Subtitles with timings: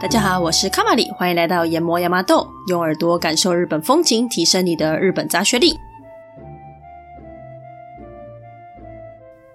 [0.00, 5.78] 大家好，我是卡玛里，欢迎来到研磨亚麻豆，用耳朵感受日本风情，提升你的日本杂学力。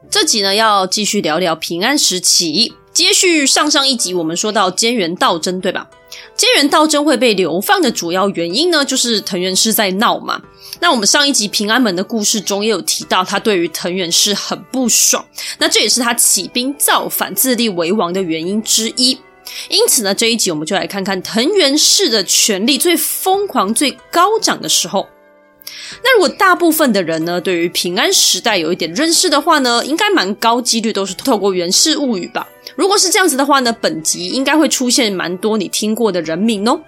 [0.10, 5.90] 这集呢，要继续聊聊平安时期，接续上上一集，我们说到菅原道真，对吧？
[6.38, 10.40] 菅原道真会被流放的主要原因呢，就是藤原氏在闹嘛。
[10.80, 15.26] 那我们上一集平安门的故事中也有提到，他对于藤原氏很不爽，
[15.58, 19.18] 那这也是他起兵造反、自立为王的原因之一。
[19.70, 25.08] 因此呢，这一集我们就来看看藤原氏的权力最疯狂、最高涨的时候。
[26.04, 32.48] 那如果大部分的人呢，对于平安时代有一点认识的话呢，应该蛮高几率都是透过《源氏物语》吧。
[32.78, 36.80] 如果是这样子的话呢，本集应该会出现蛮多你听过的人名哦。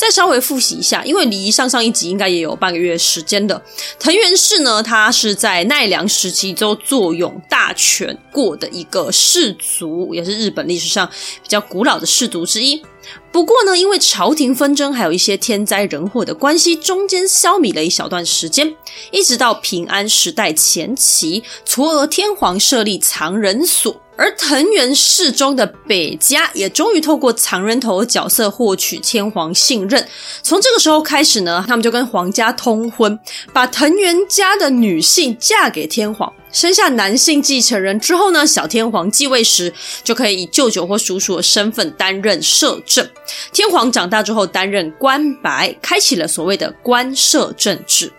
[0.00, 3.62] 再稍微复习一下，因为离上上一集应该也有半个月时间的。
[3.98, 11.06] 藤原氏呢，他是在奈良时期就坐拥大权过的一个氏族，也是日本历史上
[11.42, 12.82] 比较古老的氏族之一。
[13.30, 18.74] 不过呢，因为朝廷纷争，还有一些天灾人祸的关系，中间消弭了一小段时间，
[19.10, 24.00] 一直到平安时代前期，嵯峨天皇设立藏人所。
[24.20, 30.06] 而藤原氏中的北家也终于透过藏人头的角色获取天皇信任。
[30.42, 33.18] 从这个时候开始呢，他们就跟皇家通婚，
[33.54, 39.72] 把藤原家的女性嫁给天皇，生下男性继承人之后呢，小天皇继位时
[40.04, 43.08] 就可以以舅舅或叔叔的身份担任摄政。
[43.54, 48.12] 天皇长大之后担任关白，开启了所谓的关摄政治。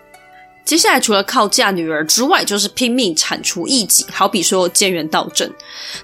[0.64, 4.06] 接下来，除了靠嫁女儿之外，就是拼命铲除异己。
[4.10, 5.52] 好比说菅原道正，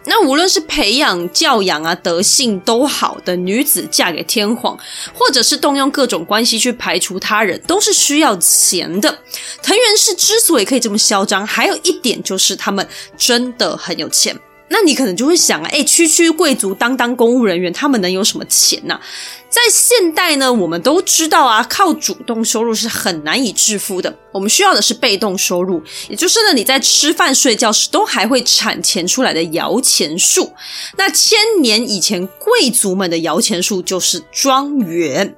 [0.05, 4.77] 那无论是培养、教养啊，德性都好的女子嫁给天皇，
[5.15, 9.19] 或者是动用各种关系去排除他人，都是需要钱的。
[9.63, 12.87] 藤原氏之所以可以这么嚣张，还有一点就是他们
[13.17, 14.37] 真的很有钱。
[14.71, 19.01] 那你可能就会想啊，诶，区区贵族当当公务人员，他们能有什么钱呢？
[19.49, 24.15] 在现代呢，我们都知道啊，靠主动收入是很难以致富的。
[24.31, 30.53] 我们需要的是被动收入，也就是呢，你在吃饭睡觉时都还会产钱出来的摇钱树。
[30.99, 35.35] 那千年以前，贵族们的摇钱树就是庄园。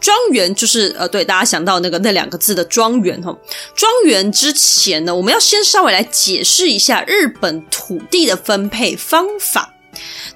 [0.00, 3.36] 庄园就是呃，对，大家想到那个那两个字的庄园哈。
[3.74, 9.74] 庄园之前呢，我们要先稍微来解释一下日本土地的分配方法。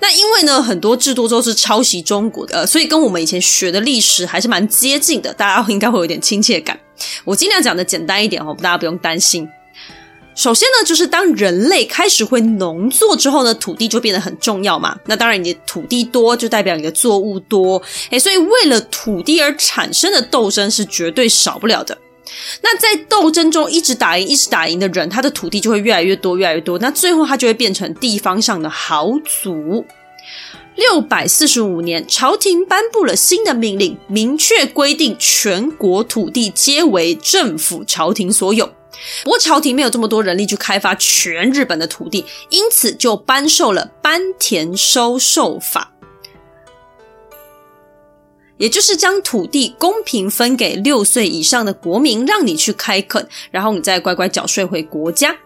[0.01, 6.79] 那因为呢，很多制度都是抄袭中国的，呃，所以跟我们以前学的历史还是蛮接近的，大家应该会有点亲切感。
[7.25, 9.49] 我尽量讲的简单一点哦，大家不用担心。
[10.35, 14.99] 首先呢，就是当人类开始会农作之后呢，土地就变得很重要嘛。
[15.07, 17.81] 那当然，你的土地多，就代表你的作物多，
[18.11, 21.97] 诶，所以为了土地而产生的斗争是绝对少不了的。
[22.63, 26.79] 那在斗争中一直打赢、一直打赢的人，他的土地就会越来越多、越来越多。
[26.81, 29.85] 那最后他就会变成地方上的豪族。
[30.75, 38.69] 六百四十五年，朝廷颁布了新的命令，明确规定全国土地皆为政府朝廷所有。
[39.23, 45.93] 不过朝廷没有这么多人力去开发全日本的土地，因此就颁授了班田收授法，
[48.57, 55.37] 也就是将土地公平分给六岁以上的国民，让你去开垦，然后你再乖乖缴税回国家。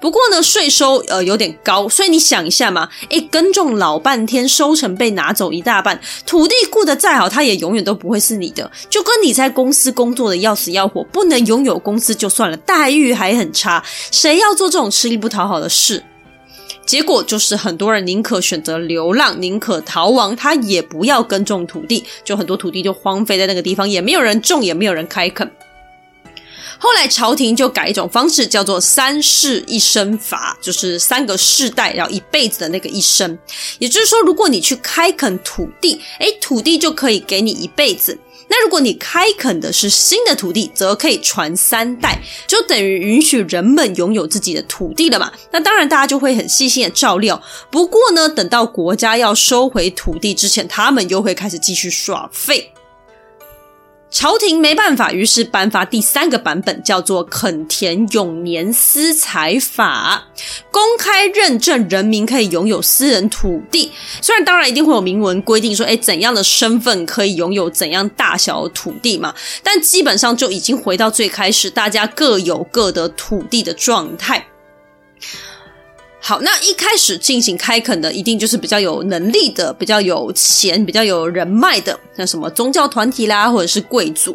[0.00, 8.70] 不过呢，税收呃有点高，所以你想一下嘛，诶，耕种老半天，收成被拿走一大半，土地顾得再好，它也永远都不会是你的。
[8.88, 16.02] 就跟你在公司工作的要死要活，不能拥有公司就算了，待遇还很差，谁要做这种吃力不讨好的事？
[16.86, 25.50] 结果就是很多人宁可选择流浪，宁可逃亡，他也不要耕种土地，就很多土地就荒废在那个地方，也没有人种，也没有人开垦。
[26.78, 33.38] 后来朝廷就改一种方式，叫做“三世一生法”，就是三个世代要一辈子的那个一生。
[33.78, 38.18] 也就是说，如果你去开垦土地，诶，土地就可以给你一辈子。
[38.46, 45.32] 那如果你开垦的是新的土地，则可以传三代，就等于允许人们拥有自己的土地了嘛。
[45.50, 47.42] 那当然，大家就会很细心的照料。
[47.70, 52.70] 不过呢，等到国家要收回土地之前，他们又会开始继续耍废。
[54.14, 60.28] 朝廷没办法，于是颁发第三个版本，叫做《垦田永年私财法》，
[60.70, 63.90] 公开认证人民可以拥有私人土地。
[64.22, 69.34] 虽然当然一定会有明文规定说，诶，怎样的身份可以拥有怎样大小的土地嘛，
[69.64, 74.46] 但基本上就已经回到最开始，大家各有各的土地的状态。
[76.26, 84.34] 好，那一开始进行开垦的，一定就是比较有能力的、比较有钱、比较有人脉的，像什么宗教团体啦，或者是贵族。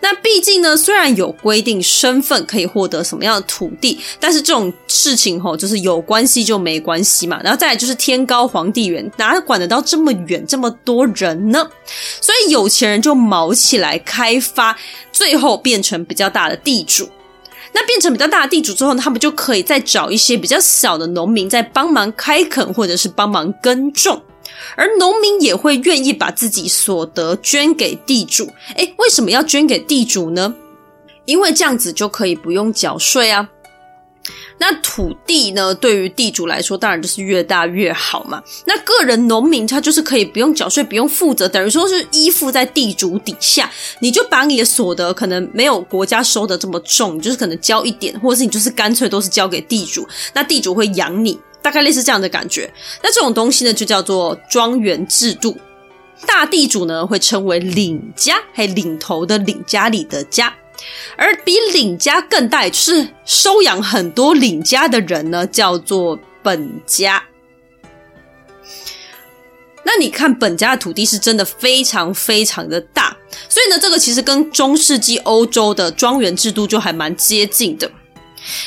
[0.00, 7.40] 那毕竟呢，虽然有规定身份可以获得什么样的土地，但是这种事情吼，就是有关系就没关系嘛。
[7.42, 11.66] 然后再来就是天高皇帝远，哪管得到这么远这么多人呢？
[12.20, 14.76] 所以有钱人就卯起来开发，
[15.10, 17.08] 最后变成比较大的地主。
[17.72, 24.22] 那变成比较大的地主之后呢，他们就可以再找一些比较小的农民，在帮忙开垦或者是帮忙耕种，
[24.76, 28.50] 而农民也会愿意把自己所得捐给地主。
[28.76, 30.54] 诶，为什么要捐给地主呢？
[31.24, 33.48] 因为这样子就可以不用缴税啊。
[34.58, 38.40] 那土地呢，对于地主来说，当然就是越大越好嘛。
[38.66, 43.70] 那个人农民他就是可以不用缴税，不用负责，等于说是依附在地主底下。
[43.98, 50.06] 你就把你的所得可能没有国家收得这么重，就是可能交一点，或者是你就是干脆都是交给地主。
[50.32, 52.72] 那地主会养你，大概类似这样的感觉。
[53.02, 55.56] 那这种东西呢，就叫做庄园制度。
[56.24, 60.54] 大地主呢，会称为领家，还领头的领，家里的家。
[61.16, 67.22] 而比领家更大，就是收养很多领家的人呢，叫做本家。
[69.84, 73.16] 那你看，本家的土地是真的非常非常的大，
[73.48, 77.90] 所以呢，这个其实跟中世纪欧洲的庄园制度就还蛮接近的。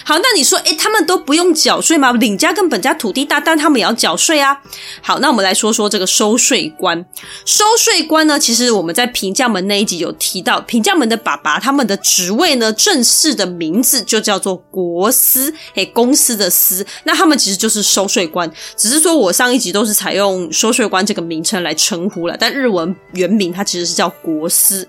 [0.03, 2.11] 好，那你说，诶，他们都不用缴税吗？
[2.13, 4.57] 领家跟本家土地大，但他们也要缴税啊。
[5.01, 7.05] 好，那我们来说说这个收税官。
[7.45, 16.85] 收税官呢，其实我们在平将门那一集有提到，平将门的爸爸他们的职位呢，正式的名字就叫做国司，诶，公司的司。
[17.03, 24.87] 那他们其实就是收税官，只是说我上一集都是采用收税官这个名称来称呼了，但日文原名它其实是叫国司。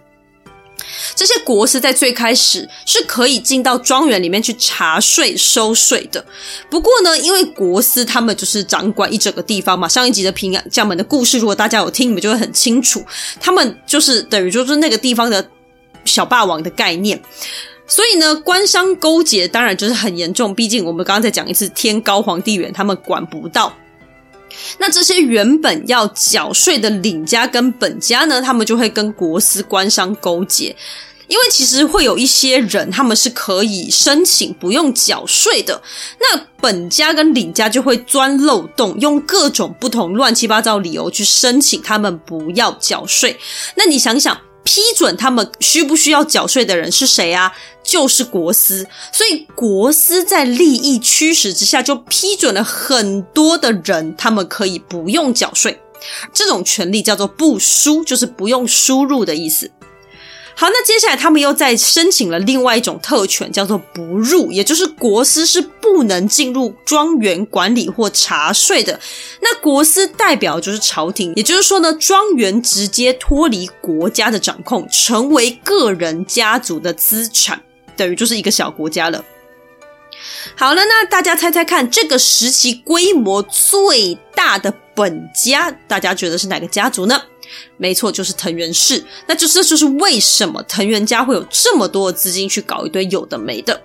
[1.14, 6.24] 这些国司在最开始是可以进到庄园里面去查税、收税的。
[6.68, 13.04] 不过呢，因为国司他们就是掌管一整个地方嘛，上一集的平安将门的故事，如果大家有听，你们就会很清楚，
[13.40, 15.48] 他们就是等于就是那个地方的
[16.04, 17.20] 小霸王的概念。
[17.88, 20.52] 所以呢，官商勾结当然就是很严重。
[20.52, 23.72] 毕竟我们刚刚再讲一次，天高皇帝远，他们管不到。
[24.78, 30.76] 那这些原本要缴税的领家跟本家呢，他们就会跟国司官商勾结，
[31.28, 35.82] 因为其实会有一些人他们是可以申请不用缴税的，
[36.20, 43.36] 那本家跟领家就会钻漏洞，用各种不同乱七八糟理由去申请他们不要缴税。
[43.76, 44.40] 那你想想。
[44.66, 47.54] 批准他们需不需要缴税的人是谁啊？
[47.84, 55.80] 就是国司，所以国司在利益驱使之下，就批准了很多的人，他们可以不用缴税。
[56.34, 59.70] 这种权利叫做不输，就是不用输入的意思。
[60.58, 68.98] 好，那接下来他们又再申请了另外一种特权，叫做不入，也就是国司是不能进入庄园管理或查税的。
[69.42, 77.62] 那国司代表就是朝廷，也就是说呢，庄园直接脱离国家的掌控，成为个人家族的资产，
[77.94, 79.22] 等于就是一个小国家了。
[80.54, 87.20] 好了，那大家猜猜看，这个时期规模最大的本家，大家觉得是哪个家族呢？
[87.76, 89.04] 没错，就是藤原氏。
[89.26, 93.82] 那就是这就是为什么藤原家会有这么多的资金去搞一堆有的没的。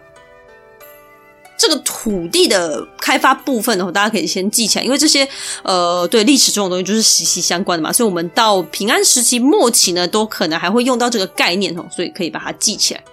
[1.57, 5.27] 这个土地的开发部分的话，大家可以先记起来，因为这些
[5.61, 7.93] 呃，对历史这种东西就是息息相关的嘛。
[7.93, 13.03] 所以，我们到平安时期末期呢，都可能还会用到这个概念哦，所以可以把它记起来。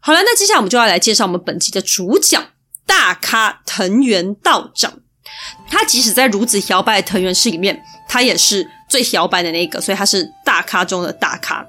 [0.00, 2.42] 好了，那接下来我们就要来介绍我们本集的主角——
[2.86, 5.01] 大咖藤原道长。
[5.68, 11.66] 他即使在如此摇摆的藤原氏里面，他也是最摇摆的那个，所以他是大咖中的大咖。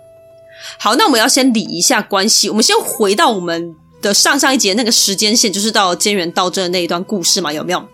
[0.79, 2.49] 好，那我们要先理一下关系。
[2.49, 7.87] 我们先回到我们的上上一节那个时间线，就是到菅原道真的那一段故事嘛，有没有？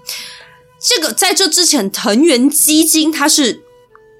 [0.82, 3.64] 这个在这之前，藤原基金他是。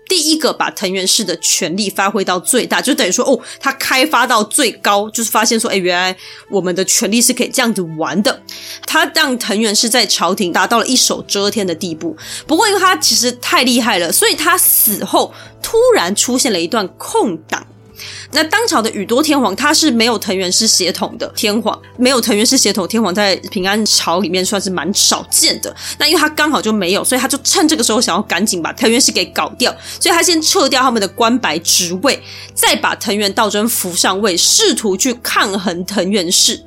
[0.10, 6.14] 第一个把藤原氏的权力发挥到最大，就等于说，哦，他开发到最高，就是发现说，哎，原来
[6.50, 8.42] 我们的权力是可以这样子玩的。
[8.88, 12.18] 他让藤原氏在朝廷达到了一手遮天的地步。
[12.48, 17.66] 不过，因为他其实太厉害了，所以他死后突然出现了一段空档。
[18.32, 25.76] 那当朝的宇多天皇，他是没有藤原氏血统的天皇，没有藤原氏血统天皇在平安朝里面算是蛮少见的。
[25.98, 32.22] 那因为他刚好就没有，所以他就趁这个时候想要赶紧把藤原氏给搞掉，所以他先撤掉他们的官白职位，
[32.54, 36.64] 再把藤原道真扶上位，试图去抗衡藤原氏。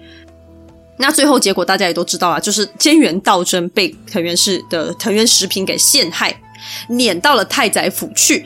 [0.99, 6.41] 那最后结果大家也都知道啊，就是菅原道真被藤原氏的藤原时平给陷害，
[6.89, 8.45] 撵到了太宰府去。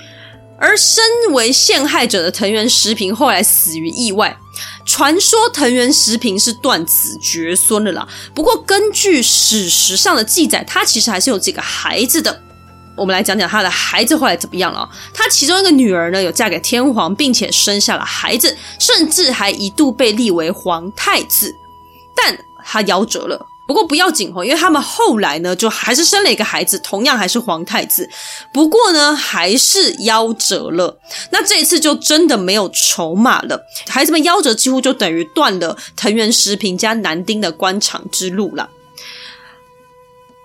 [0.58, 4.38] 而身为陷害者的藤原时平后来死于意外，
[4.84, 12.42] 传说藤原时平是断子绝孙的啦，不过根据史实上的记载，他其实还是有几个孩子的。
[12.96, 14.88] 我们来讲讲他的孩子后来怎么样了。
[15.12, 21.54] 他其中一个女儿呢，有嫁给天皇，并且生下了孩子，甚至还一度被立为皇太子，
[22.16, 23.46] 但他夭折了。
[23.66, 28.08] 不过不要紧哦，因为他们后来呢，就还是生了一个孩子，同样还是皇太子。
[28.52, 30.98] 不过呢，还是夭折了。
[31.30, 38.70] 那这一次就真的没有筹码了，孩子们夭折，几乎就等于断了藤原实平加男丁的官场之路了。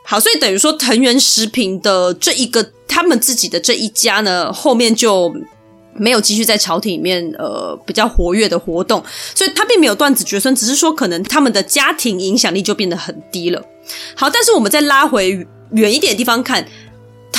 [0.03, 5.33] 好，所以等于说藤原时平的这一个他们自己的这一家呢，后面就。
[5.93, 9.03] 没有继续在朝廷里面呃比较活跃的活动，
[9.36, 13.62] 所以他并没有断子绝孙，只是说可能他们的家庭影响力就变得很低了。
[14.15, 16.65] 好，但是我们再拉回远一点的地方看。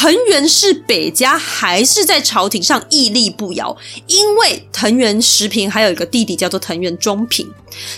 [0.03, 3.77] 藤原氏北家还是在朝廷上屹立不摇，
[4.09, 7.49] 因为藤原时平还有一个弟弟叫做藤原忠平。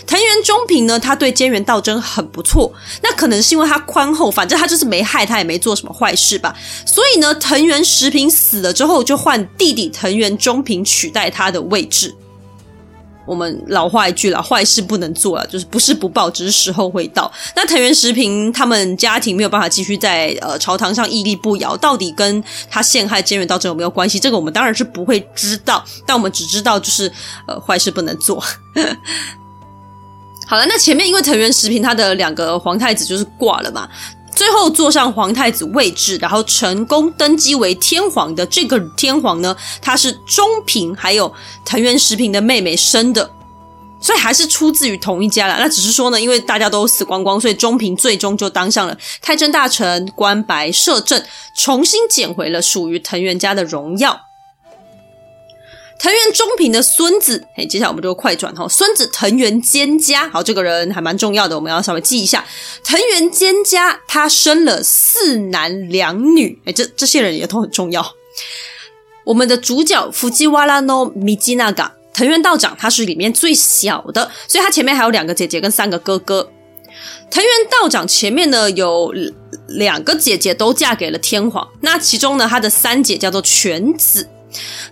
[0.05, 2.71] 藤原忠平呢，他对菅原道真很不错，
[3.01, 6.55] 那可能是因为他宽厚，反正他就是没害他，也没做什么坏事吧。
[6.85, 12.13] 所以呢，藤原时平死了之后，就换弟弟藤原忠平取代他的位置。
[13.25, 17.31] 我们老话一句啦，坏事不能做了，就是不是不报，只是时候会到。
[17.55, 24.19] 那藤原石平他们家庭没有办法继续在呃朝堂上屹立不摇，到底跟他陷害菅原道真有没有关系？
[24.19, 27.11] 这个我们当然是不会知道，但我们只知道就是
[27.47, 28.43] 呃坏事不能做。
[30.47, 33.89] 好了，那前面因为藤原石平他的两个皇太子就是挂了嘛。
[34.35, 43.31] 最后坐上皇太子位置，然后成功登基为天皇的这个天皇呢，他是中平还有藤原时平的妹妹生的，
[43.99, 45.55] 所以还是出自于同一家啦。
[45.57, 51.23] 那只是说呢，因为大家都死光光，所以中平最终就当上了太政大臣，官白摄政，
[51.53, 54.24] 重新捡回了属于藤原家的荣耀。
[55.97, 58.67] 藤原忠平的孙子，嘿，接下来我们就快转哈。
[58.67, 62.45] 孙子藤原兼家，好，这个人还蛮重要的，我们要稍微记一下。
[62.83, 68.05] 藤原兼家他生了四男两女，哎，这这些人也都很重要。
[69.23, 76.51] 我们的主角藤原 no Michinaga，藤原道长他是里面最小的，所以他前面还有两个姐姐跟三个哥哥。
[77.31, 79.11] 藤原道长前面呢有
[79.69, 84.29] 两个姐姐都嫁给了天皇，那其中呢他的三姐叫做犬子。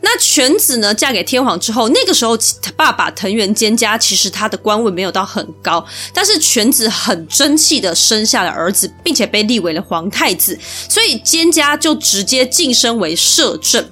[0.01, 10.57] 那犬子呢，嫁给天皇之后，那个时候他爸爸藤原兼家其实他的官位没有到很高，但是犬子很争气的生下了儿子，并且被立为了皇太子，
[10.89, 13.85] 所以兼家就直接晋升为摄政。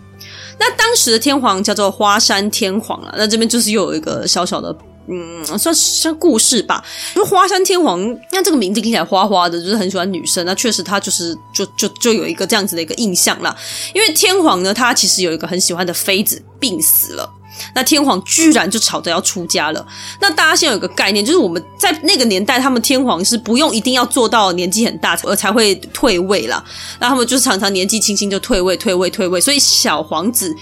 [0.59, 4.75] 那当时的天皇叫做花山天皇了，那这边就是又有一个小小的。
[5.07, 6.83] 嗯，算像故事吧。
[7.15, 7.99] 因为花山天皇，
[8.31, 10.45] 那这个名字听起来花花的，就是很喜欢女生。
[10.45, 13.53] 那确实，他就是就就就有一个这样子的一个印象啦。
[13.93, 17.29] 因为天皇呢，他其实有一个很喜欢的妃子病死了，
[17.75, 19.85] 那天皇居然就吵着要出家了。
[20.21, 26.63] 那大家现在有一个概念，就是我们在那个年代，他们天皇是不用一定要做到年纪很大而才会退位啦。
[26.99, 29.41] 那他们就是常常年纪轻轻就退位、退位、退位。
[29.41, 30.55] 所以小皇子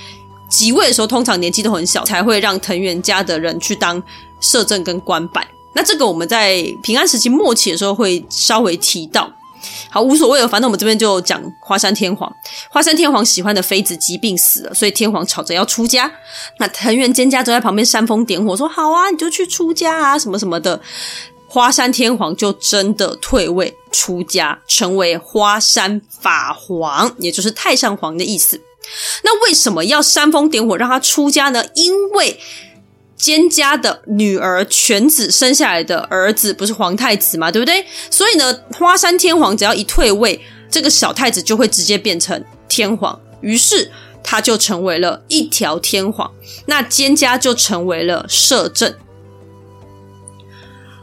[0.49, 4.01] 即位的时候，通常年纪都很小，才会让藤原家的人去当。
[4.39, 9.31] 摄政跟官拜，那这个我们在平安时期末期的时候会稍微提到。
[9.89, 12.31] 好，无所谓了，反正我们这边就讲花山天皇。
[12.69, 16.09] 花山天皇喜欢的妃子疾病死了，所以天皇吵着要出家。
[16.59, 20.79] 那藤原兼家就在旁边煽风点火，说：“好啊，你就去出家啊，什么什么的。”
[21.51, 28.61] 花山天皇就真的退位出家，成为花山法皇，也就是太上皇的意思。
[29.23, 31.65] 那为什么要煽风点火让他出家呢？
[31.73, 32.39] 因为
[33.19, 37.85] 菅家的女儿犬子生下来的儿子不是皇太子嘛，对不对？
[38.09, 40.39] 所以呢，花山天皇只要一退位，
[40.71, 43.91] 这个小太子就会直接变成天皇，于是
[44.23, 46.31] 他就成为了一条天皇，
[46.67, 48.93] 那菅家就成为了摄政。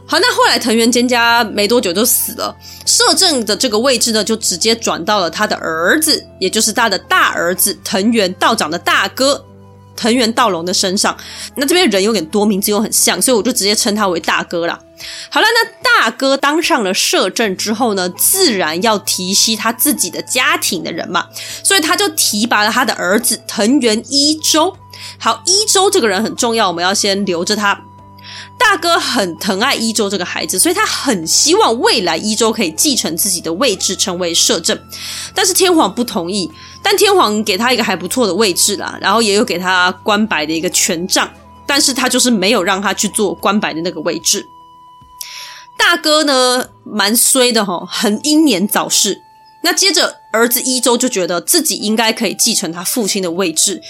[0.07, 2.55] 好，那后来藤原菅家没多久就死了，
[2.85, 9.43] 摄政的这个位置呢，就直接转到了他的儿子，也就是他的大儿子藤原道长的大哥。
[9.97, 11.17] 藤原道隆的身上，
[11.55, 14.79] 那这边人有点多，名字又很像，所以我就直接称他为大哥啦。
[15.29, 21.27] 好了，那大哥当上了摄政之后呢，自然要提携他自己的家庭的人嘛，
[21.63, 24.75] 所以他就提拔了他的儿子藤原伊周。
[25.19, 27.79] 好，伊周这个人很重要，我们要先留着他。
[28.59, 34.77] 大哥很疼爱伊周这个孩子，所以他很希望未来伊周可以继承自己的位置，成为摄政。
[35.33, 36.49] 但是天皇不同意。
[36.89, 41.29] 但天皇给他一个还不错的位置啦，然后也有给他关白的一个权杖，
[41.65, 44.45] 但是他就是没有让他去做关白的那个位置。
[45.77, 49.19] 大哥呢，蛮衰的哈，很英年早逝。
[49.63, 53.81] 那接着儿子伊周就觉得自己应该可以继承他父亲的位置，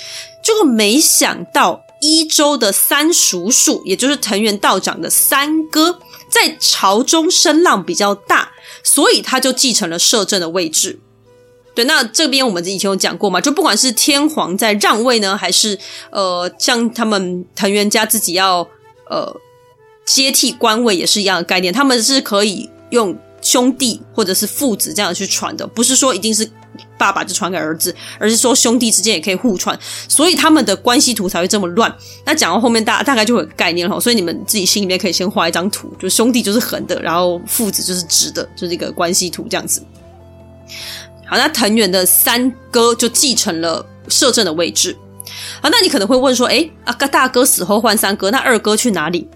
[0.43, 1.81] 结果没想到。
[1.99, 5.99] 一州的三叔叔，也就是藤原道长的三哥，
[6.29, 8.51] 在朝中声浪比较大，
[8.83, 10.99] 所以他就继承了摄政的位置。
[11.77, 15.77] 对，那这边我们以前有讲过嘛，就不管是天皇在让位呢，还是
[16.09, 18.67] 呃，像他们藤原家自己要
[19.07, 19.31] 呃
[20.03, 26.49] 接替官位，也是一样的概念，他们是可以用兄弟或者是父子这样去传的，不是说一定是
[26.97, 31.95] 爸爸就传给儿子，而是说兄弟之间也可以互传，所以他们的关系图才会这么乱。
[32.25, 39.83] 那讲到后面大，大概就会有概念了，所以你们自己心里面可以先画一张图，就兄弟就是横的，然后父子就是直的，就是一个关系图这样子。
[41.29, 44.95] 好，那藤原的三哥就继承了摄政的位置。
[45.61, 49.27] 好，那你可能会问说，诶，啊，大哥死后换三哥，那二哥去哪里？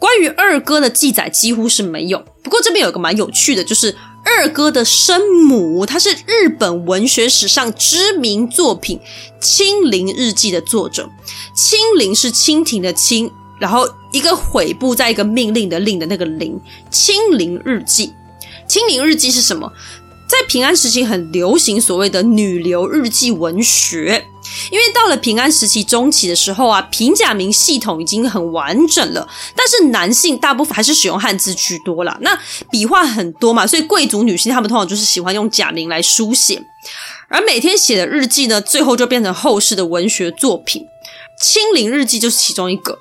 [0.00, 2.24] 关于二哥的记载几乎是没有。
[2.42, 8.98] 不过这边有个蛮有趣的，就是二哥的生母，她是日本文学史上知名作品
[9.40, 11.08] 《清陵日记》的作者。
[11.54, 13.30] 清陵是清廷的清，
[13.60, 16.60] 然后一个悔部，在一个命令的令的那个陵。
[16.90, 18.12] 清陵日记，
[18.68, 19.72] 清陵日记是什么？
[20.28, 24.26] 在平安时期很流行所谓的女流日记文学，
[24.70, 32.18] 因为到了平安时期中期的时候啊，平假名系统已经很完整了，但是男性大部分还是使用汉字居多啦。
[32.20, 32.38] 那
[32.70, 36.62] 笔画很多嘛，所以贵族女性她们通常就是喜欢用假名来书写，
[37.28, 40.82] 而每天写的日记呢，最后就变成后世的文学作品，
[41.42, 42.92] 《清陵日记》就是其中一个。《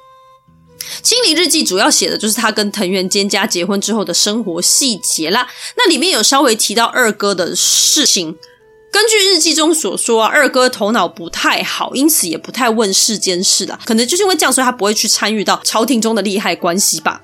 [1.01, 5.47] 清理日记》主要写的就是他跟藤原兼家结婚之后的生活细节啦。
[5.75, 8.37] 那里面有稍微提到二哥的事情。
[8.89, 13.77] 根据日记中所说啊，二哥头脑不太好，因此也不太问世间事啦。
[13.85, 17.21] 可能就是因为这样，所以他不会去参与到朝廷中的利害关系吧。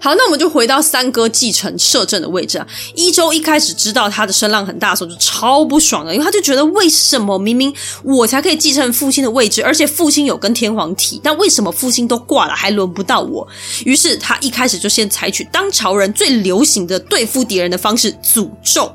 [0.00, 2.66] 好，那我们就回到三哥继承摄政的位置啊。
[2.94, 7.74] 一周一开始知道他的声浪很大的时候，就超不爽的，因为他就觉得为什么明明
[8.04, 13.46] 我才可以继承父亲的位置，而且父亲有跟天皇提，但为什么父亲都挂了，还轮不到我？
[13.84, 18.92] 于是他一开始就先采取当朝人最流行的对付敌人的方式——诅咒。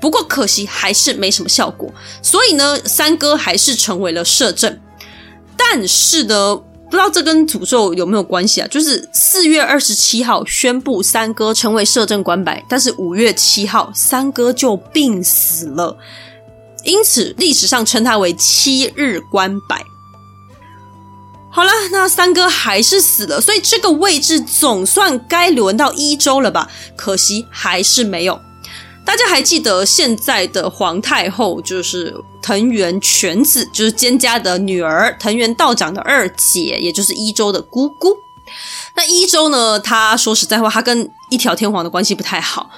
[0.00, 4.80] 不过可惜还是没什么效果，所以呢，三哥还是成为了摄政。
[5.58, 6.58] 但是呢，
[6.90, 8.68] 不知道这跟诅咒有没有关系啊？
[8.68, 15.96] 就是四月二十七号宣布三哥成为摄政官白，但是五月七号三哥就病死了，
[16.84, 19.84] 因此历史上称他为七日官白。
[21.50, 26.70] 好了，那三哥还是死了，所以这个位置总算该轮到一周了吧？
[26.96, 28.40] 可惜还是没有。
[29.08, 38.14] 大家还记得现在的皇太后就是藤原全子，就是菅家的女儿，藤原道长的二姐，也就是伊周的姑姑。
[38.94, 39.80] 那伊周呢？
[39.80, 42.68] 他说实在话，他跟一条天皇的关系不太好，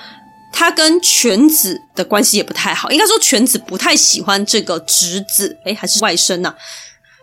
[0.52, 2.92] 他跟全子的关系也不太好。
[2.92, 6.54] 应该说，全子不太喜欢这个侄子，诶，还是外甥呐、啊？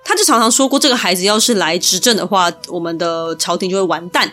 [0.03, 4.29] 他就常常说过，这个孩子要是来执政的话，我们的朝廷就会完蛋。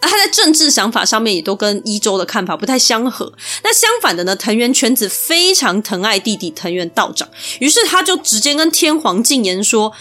[0.00, 3.32] 他在政治想法上面也都跟伊周的看法不太相合。
[3.64, 9.92] 那相反的呢，藤原全子非常疼爱弟弟藤原道长，于是他就直接跟天皇进言说：“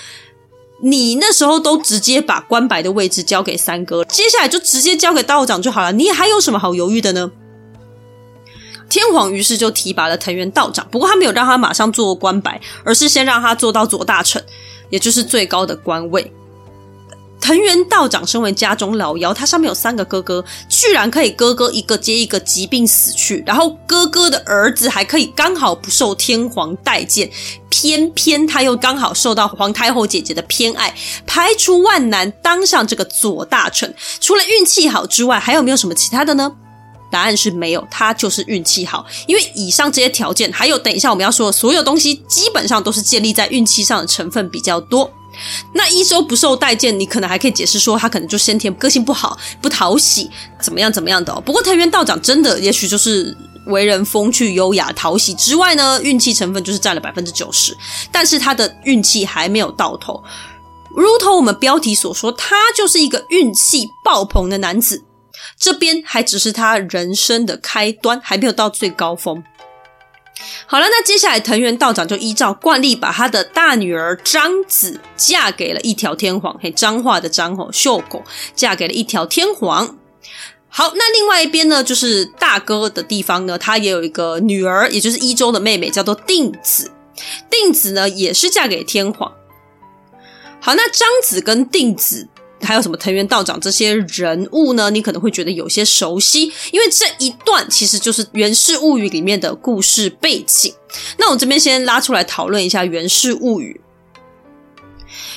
[0.84, 7.32] 你那时候都直接把关白的位置交给三哥，接下来就直接交给道长就好了，你还有什么好犹豫的呢？”
[8.90, 14.42] 天皇于是就提拔了藤原道长，不过他没有让他马上做关白，而是先让他做到左大臣，
[14.90, 16.32] 也就是最高的官位。
[17.40, 27.30] 藤原道长身为家中老幺，他上面有三个哥哥，居然可以哥哥一个接一个疾病死去，然后哥哥的儿子还可以刚好不受天皇待见，
[27.70, 30.94] 偏偏他又刚好受到皇太后姐姐的偏爱，
[31.26, 33.94] 排除万难当上这个左大臣。
[34.20, 36.52] 除了运气好之外，还有没有什么其他的呢？
[37.10, 39.06] 答案是没有，他就是运气好。
[39.28, 45.10] 因为以上这些条件，还有等一下我们要说的所有东西，基本上都是建立在运气上的成分比较多。
[45.74, 50.30] 那一周不受待见，你可能还可以解释说他可能就先天个性不好，不讨喜，
[50.62, 51.34] 怎么样怎么样的。
[51.42, 53.36] 不过藤原道长真的也许就是
[53.68, 57.76] 为人风趣优雅、讨喜之外呢，运气成分就是占了百分之九十。
[58.12, 60.24] 但是他的运气还没有到头，
[60.96, 65.04] 如同我们标题所说，他就是一个运气爆棚的男子。
[65.60, 69.44] 这边还只是他人生的开端，还没有到最高峰。
[70.66, 78.24] 好了，那接下来藤原道长就依照惯例，把他的大女儿张子嫁给了一条天皇，嘿，彰化的彰吼秀狗
[78.54, 79.98] 嫁给了一条天皇。
[80.70, 86.92] 好，那另外一边呢，就是大哥的地方呢，他也有一个女儿，也就是一周的妹妹，叫做定子。
[87.50, 89.32] 定子呢，也是嫁给天皇。
[90.60, 92.28] 好，那张子跟定子。
[92.62, 94.90] 还有什么藤原道长这些人物呢？
[94.90, 100.74] 你可能会觉得有些熟悉，因为这一段其实就是《源氏物语》里面的故事背景。
[101.18, 103.80] 那我这边先拉出来讨论一下《源氏物语》。《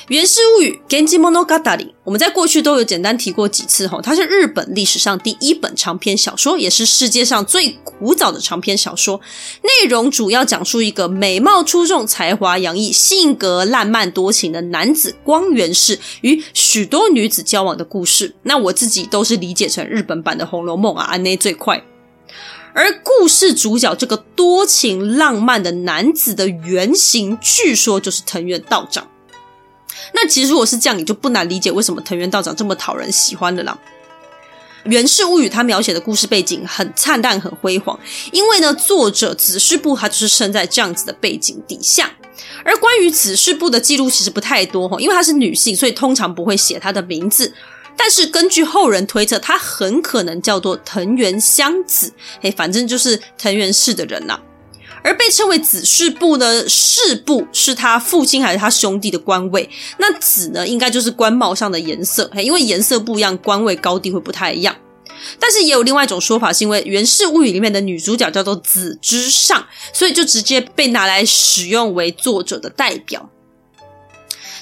[0.07, 9.19] 源氏物语》Genji Monogatari，我们在过去都有简单提过几次吼，它是日本历史上第一本长篇小说，也是世界上最古早的长篇小说。
[9.63, 18.35] 内容主要讲述一个美貌出众、才华洋溢、性格烂漫多情的男子光源氏与许多女子交往的故事。
[18.43, 21.83] 那我自己都是理解成日本版的《红楼梦》啊，安内最快。
[22.73, 29.05] 而故事主角这个多情浪漫的男子的原型，据说就是藤原道长。
[30.13, 33.77] 那其实如果是这样，你就不难理解为什么藤原道长这么讨人喜欢的啦。
[34.89, 37.99] 《源氏物语》它描写的故事背景很灿烂、很辉煌，
[38.31, 42.11] 因为呢，作者子氏部他就是生在这样子的背景底下。
[42.65, 47.53] 而关于子氏部的记录其实不太多哈，因为她是女性，所以通常不会写她的名字。
[47.95, 54.39] 但是根据后人推测，她很可能叫做藤原香子，哎，反正就是藤原氏的人呐。
[55.03, 59.69] 而被称为子氏部呢，氏部是他父亲还是他兄弟的官位？
[59.97, 64.75] 那子呢，应该就是官帽上的颜色，因为颜色不一样，官位高低会不太一样。
[65.39, 73.29] 但是也有另外一种说法，是因为《源氏物语》里面的女主角叫做子之上，所以就直接被拿来使用为作者的代表。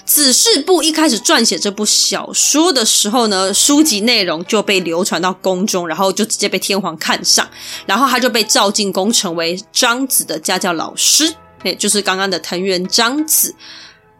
[0.09, 7.47] 子氏部一开始撰写这部小说的时候呢，书籍内容就被流传到宫中，然后就直接被天皇看上，
[7.85, 11.31] 然后他就被召进宫，成为张子的家教老师，
[11.63, 13.53] 也就是刚刚的藤原张子。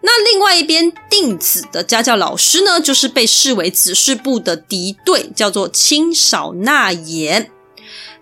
[0.02, 7.49] 那另外一边定子的家教老师呢，就是被视为子氏部的敌对，叫做清少纳言。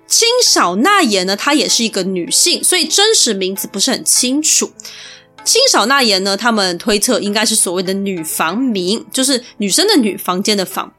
[0.08, 4.72] 清少纳言呢，她也是一个女性，所以真实名字不是很清楚。
[5.48, 10.92] 清少纳言呢，他们推测应该是所谓的女房名，就是女生的女，房间的房。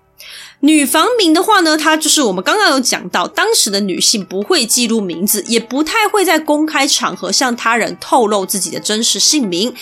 [0.61, 9.74] 女房名的话呢，它就是我们刚刚有讲到，当时的女性不会记录名字，也不太会在公开场合向他人透露自己的真实姓名。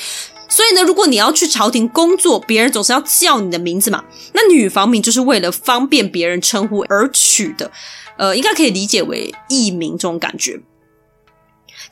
[0.48, 4.04] 所以呢，如果你要去朝廷工作，别人总是要叫你的名字嘛。
[4.32, 7.70] 那女房名就是为了方便别人称呼而取的，
[8.18, 10.60] 呃，应该可以理解为艺名这种感觉。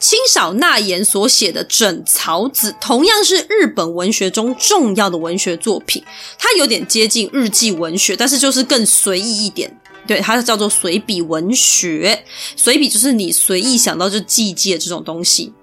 [0.05, 6.05] 清少纳言所写的《枕草子》同样是日本文学中重要的文学作品，
[6.39, 9.81] 它有点接近日记文学，但是就是更随意一点。
[10.07, 12.23] 对，它叫做随笔文学。
[12.55, 15.55] 随笔就是你随意想到就记记的这种东西。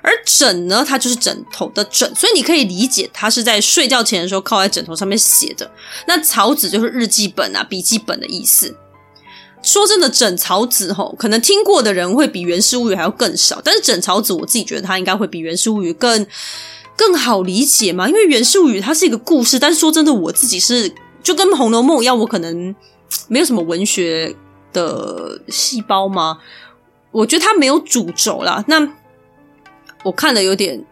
[0.00, 5.68] 而枕呢，它就是枕头的枕，所以你可以理解它是在睡觉前的时候靠在枕头上面写的。
[6.06, 8.76] 那草子就是日记本啊、笔记本的意思。
[9.62, 13.60] 说真的，枕草子吼，可能听过的人会比源氏物语还要更少。
[13.64, 16.26] 但是枕草子，我自己觉得它应该会比源氏物语更
[16.96, 18.08] 更好理解嘛。
[18.08, 22.74] 因为源氏物语它是一个故事，但是说真的，我自己是就跟红楼梦一样，我可能
[23.28, 24.34] 没有什么文学
[24.72, 26.38] 的细胞嘛。
[27.12, 28.64] 我觉得它没有主轴啦。
[28.66, 28.88] 那
[30.02, 30.84] 我看了有点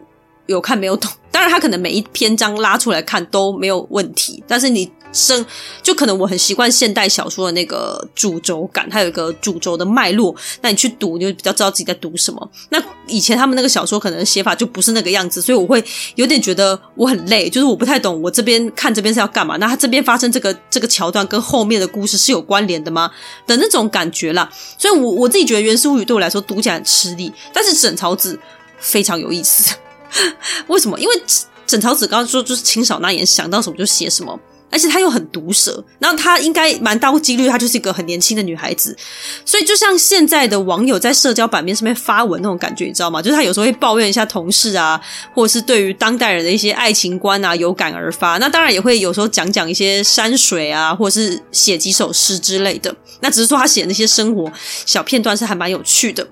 [0.45, 1.11] 有看没有懂。
[1.29, 4.89] 当然，它可能每一篇章拉出来看都没有问题，但是你。
[5.11, 5.45] 生
[5.81, 12.51] 就可能我很习惯现代小说的那个主轴感，它有一个主轴的脉络，那你去读你就比较知道自己在读什么。
[12.69, 15.83] 那以前他们那个小说可能写法就不是那个样子，所以我会
[16.15, 19.57] 有点觉得我很累，就是我不太懂我这边看这边是要干嘛。
[19.57, 23.11] 那他这边发生这个这个桥段跟后面的故事是有关联的吗？
[23.45, 24.49] 的那种感觉啦。
[24.77, 28.33] 所以我我自己觉得《源氏物语》对我来说读起来很吃力，但是《枕草子》
[28.79, 29.75] 非常有意思。
[30.67, 30.99] 为什么？
[30.99, 31.15] 因为
[31.65, 34.39] 《枕草子》刚刚说就是清扫那言想到什么就写什么。
[34.71, 38.97] 而且她又很毒舌，然后她应该蛮大几率，她就是一个很年轻的女孩子，
[39.45, 43.21] 所以就像现在的网友在社交版面上面发文那种感觉，你知道吗？
[43.21, 44.99] 就是她有时候会抱怨一下同事啊，
[45.35, 48.37] 或者是对于当代人的一些爱情观啊有感而发。
[48.37, 52.95] 那当然也会有时候讲讲一些山水啊，或者是写几首诗之类的。
[53.19, 54.51] 那只是说她写的那些生活
[54.85, 56.25] 小片段是还蛮有趣的。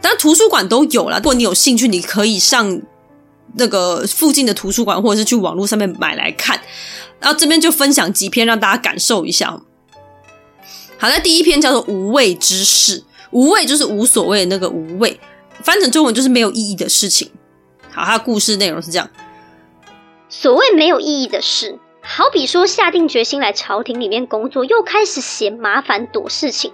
[0.00, 2.80] 当图书馆都有啦，如果你有兴趣，你可以上。
[3.58, 6.60] 那个附近的图书馆，或者是去网络上面买来看，
[7.20, 9.60] 然后这边就分享几篇让大家感受一下。
[10.98, 15.20] 好，那第一篇叫做“无谓之事”，无谓就是无所谓那个无谓，
[15.62, 17.30] 翻成中文就是没有意义的事情。
[17.92, 19.10] 好，它故事内容是这样：
[20.28, 26.72] 所谓没有意义的事，好比说下定决心来朝廷里面工作，又开始嫌麻烦躲事情。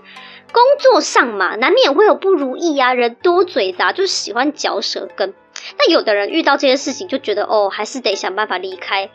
[0.53, 5.35] 工作上嘛，难免会有不如意啊，人多嘴杂，就喜欢嚼舌根。
[5.79, 9.11] 那有的人遇到这些事情就觉得哦，还是得想办法离开。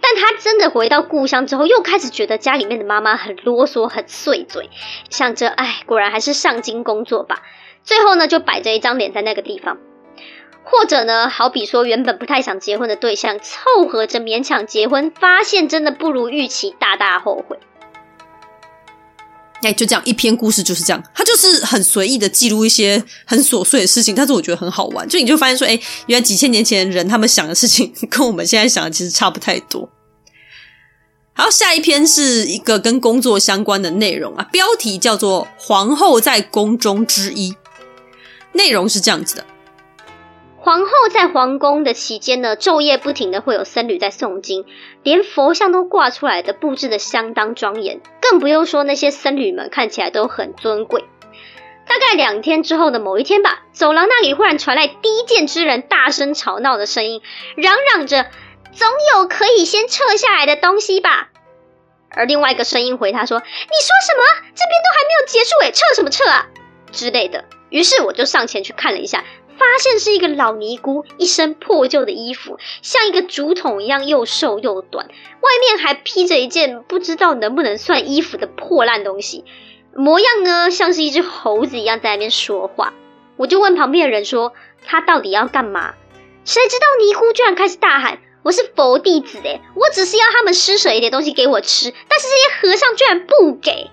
[0.00, 4.68] 但他真的回到故乡之后，又开始觉得家里面的妈妈很啰嗦、很碎嘴，
[5.10, 7.42] 想着哎，果然还是上京工作吧。
[7.84, 9.78] 最后呢，就摆着一张脸在那个地方。
[10.64, 17.58] 或者呢，好比说原本不太想结婚的对象，凑合着勉强结婚，发现真的不如预期，大大后悔。
[19.62, 25.08] 哎，就这样一篇故事就是这样，他就是很随意的记录一些很琐碎的事情，但是我觉得很好玩。
[25.08, 29.88] 就你就发现说，哎，原来几千年前人他们想的事情 跟我们现在想的其实差不太多。
[31.34, 37.52] 好，下一篇是一个跟工作相关的内容啊，标题叫做《皇后在宫中之一》，
[38.52, 39.46] 内容是这样子的。
[40.64, 44.64] 皇后在皇宫的期间呢，昼夜不停的会有僧侣在诵经，
[45.02, 48.00] 连佛像都挂出来的，布置的相当庄严。
[48.20, 51.04] 更不用说那些僧侣们看起来都很尊贵。
[51.84, 57.22] 大概两天之后的某一天吧，走廊那里忽然传来低贱之人大声吵闹的声音，
[57.56, 58.26] 嚷嚷着
[58.72, 61.30] ：“总有可以先撤下来的东西吧？”
[62.08, 64.22] 而另外一个声音回他说：“你说什么？
[64.54, 66.46] 这边都还没有结束诶，撤什么撤啊？”
[66.92, 67.46] 之类的。
[67.70, 69.24] 于是我就上前去看了一下。
[69.62, 79.44] 发现是一个老尼姑，一身破旧的衣服，像一个竹筒一样又瘦又短，外面还披着一件不知道能不能算衣服的破烂东西，
[79.94, 82.92] 模样呢像是一只猴子一样在那边说话。
[83.36, 84.52] 我就问旁边的人说
[84.84, 85.94] ：“他到底要干嘛？”
[86.44, 93.90] 谁知道尼姑居然开始大喊：“我是佛弟子诶，我只是要他们施舍一点东西给我吃，但是这些和尚居然不给。”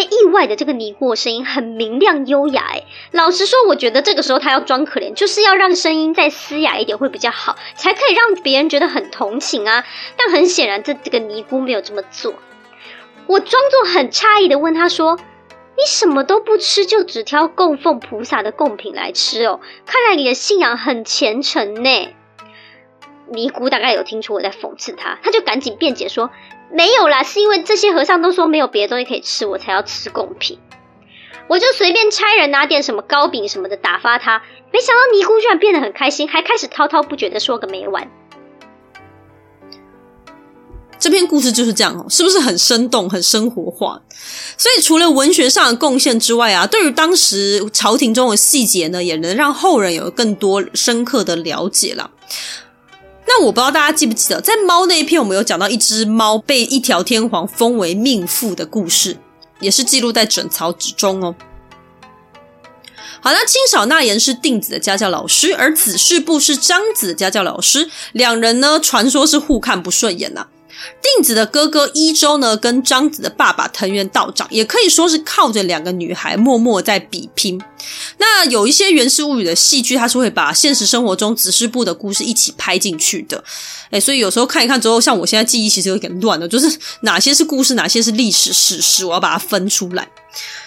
[0.00, 2.64] 哎，意外的这个尼姑声音很明亮优雅。
[2.72, 9.84] 哎，老实说，我觉得这个时候他要装可怜，就是要让声音再嘶哑一点会比较好，才可以让别人觉得很同情啊。
[10.16, 12.32] 但很显然，这这个尼姑没有这么做。
[13.26, 15.18] 我装作很诧异的问他说
[15.76, 19.60] ：“你什么都不吃，就只挑供奉菩萨的贡品来吃哦？
[19.84, 22.08] 看来你的信仰很虔诚呢。”
[23.28, 26.30] 尼姑大概有听出我在讽刺他，他就赶紧辩解说。
[26.72, 30.58] 没有啦，是因为这些和尚都说没有别的东西可以吃，我才要吃贡品。
[31.48, 38.08] 我就随便差人拿点什么糕饼什么的打发他，没想到尼姑居然变得很开心，还开始滔滔不绝的说个没完。
[40.96, 44.00] 这篇故事就是这样哦，是不是很生动、很生活化？
[44.58, 52.10] 所以除了文学上的贡献之外啊，对于当时朝廷中的细节呢，也能让后人有更多深刻的了解了。
[53.32, 59.16] 那我不知道大家记不记得，在猫那一篇，我们有讲到一只猫被一条天皇封为命妇的故事，
[59.60, 61.36] 也是记录在枕草子中哦。
[63.20, 70.48] 好，那清少纳言是定子的家教老师，而子式部是张子的家教老师，两人呢，传说是互看不顺眼呐、
[71.02, 77.60] 定子的哥哥一周呢，跟张子的爸爸藤原道长，也可以说是靠着两个女孩默默在比拼。
[78.18, 83.42] 那有一些《源氏物语》的戏剧，它是会把现实生活中子式部的故事一起拍进去的。
[83.90, 90.08] 诶，所以有时候看一看之后，像我现在记忆其实有点乱了，就是哪些是故事，哪些是历史史实，我要把它分出来。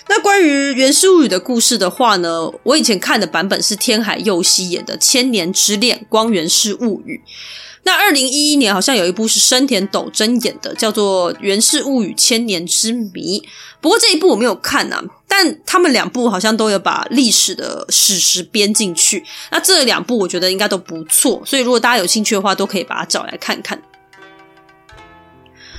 [0.10, 7.22] 那关于《源氏物语》的故事的话呢，我以前看的版本是天海佑希演的《千年之恋：光源氏物语》。
[7.86, 13.40] 那二零一一年好像有一部是深田斗真演的，叫做《源氏物语千年之谜》。
[13.82, 19.24] 不过这一部我没有看啊，但他们两部好像都有把历史的史实编进去。
[19.52, 23.82] 那这两部我觉得应该都不错，所以如果大家有兴趣的话，都可以把它找来看看。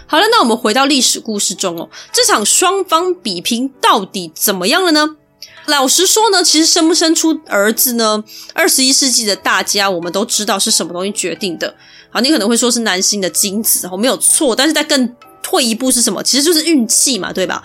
[0.07, 5.17] 好了，那我们回到历史故事中哦，这场双方比拼到底怎么样了呢？
[5.67, 8.23] 老实说呢，其实生不生出儿子呢，
[8.53, 11.75] 二十一世纪的大家我们都知道是什么东西决定的。
[12.11, 14.55] 好，你可能会说是男性的精子，哦，没有错。
[14.55, 16.23] 但是在更退一步是什么？
[16.23, 17.63] 其实就是运气嘛，对吧？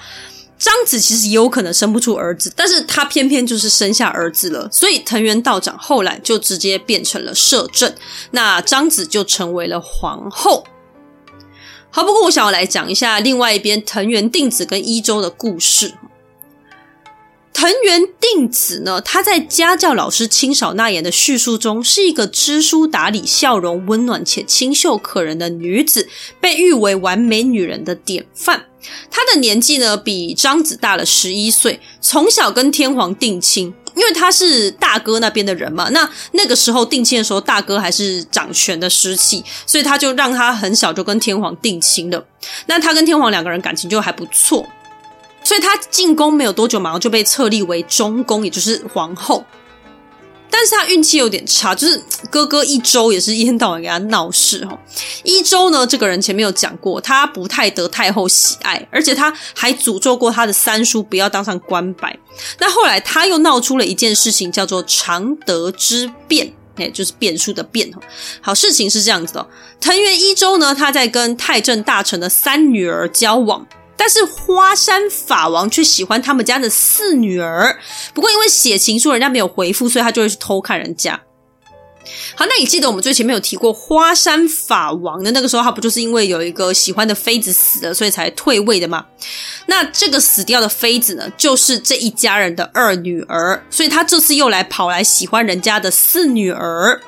[0.57, 4.67] 张子其实也有可能生不出儿子，但是他偏偏就是生下儿子了。
[4.71, 7.93] 所以藤原道长后来就直接变成了摄政，
[8.31, 10.65] 那张子就成为了皇后。
[11.91, 15.93] 好，不过我想要来讲一下另外一边藤原定子跟伊周的故事。
[17.53, 26.07] 藤原定子呢，她在家教老师清少纳言的叙述中，是一个知书达理、笑容温暖且清秀可人的女子，
[26.39, 28.65] 被誉为完美女人的典范。
[29.11, 35.89] 她的年纪呢，比张子大了十一岁，从小跟天皇定亲，因为她是大哥那边的人嘛。
[35.89, 42.25] 那那个时候定亲的时候，大哥还是掌权的时期，所以他就让她很小就跟天皇定亲了。
[42.67, 44.65] 那他跟天皇两个人感情就还不错。
[45.43, 49.43] 所以他进宫没有多久，马上就被册立为中宫，也就是皇后。
[50.51, 54.77] 但是他运气有点差，就是哥哥一周也是一天到晚给他闹事哈。
[55.23, 62.17] 一周呢，这个人前面有讲过，他不太得太后喜爱，而且他还诅咒过他的三叔不要当上官白。
[62.59, 67.99] 那后来他又闹出了一件事情，叫做常德之变，哎，就是变数的变哈。
[68.41, 69.47] 好，事情是这样子的，
[69.79, 73.65] 藤原一周呢，他在跟太政大臣的三女儿交往。
[73.99, 77.77] 但是花山法王却喜欢他们家的四女儿，
[78.13, 81.19] 不过因为写情书人家没有回复，所以他就会去偷看人家。
[82.33, 89.05] 好，那你记得我们最前面有提过花山法王的那个时候，他不就是因为有一个喜欢的妃子死了，所以才退位的吗？
[89.65, 97.01] 那这个死掉的妃子呢，就是这一家人的二女儿，所以他这次又来跑来喜欢人家的四女儿。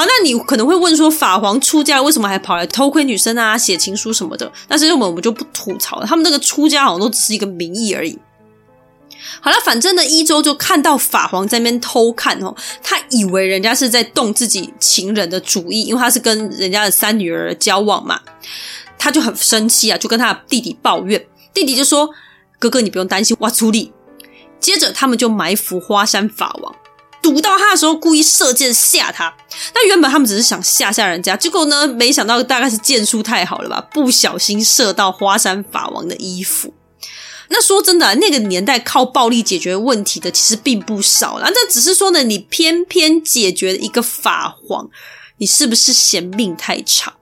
[0.00, 4.50] 好，那你可能会问说，法皇出家为什么还跑来偷窥女生啊，写情书什么的？
[4.66, 8.18] 但是我们我们就不吐槽了，他们那个出家好像都只是一个名义而已。
[9.42, 18.18] 好了，反正呢，一周就看到法皇在那边偷看哦，他以为人家是在动自己情人的主意，因为他是跟人家的三女儿交往嘛，
[18.98, 22.08] 他就很生气啊，就跟他的弟弟抱怨，弟弟就说
[22.58, 23.92] ：“哥哥，你不用担心，我处理。”
[24.58, 26.74] 接着他们就埋伏花山法王，
[27.22, 29.34] 堵到他的时候故意射箭吓他。
[29.74, 36.72] 那原本他们只是想吓吓人家，结果呢，没想到大概是箭术太好了吧，不小心射到花山法王的衣服。
[37.52, 41.48] 那说真的，那个年代靠暴力解决问题的其实并不少啦。
[41.52, 44.88] 那只是说呢，你偏偏解决一个法皇，
[45.38, 47.14] 你是不是嫌命太长？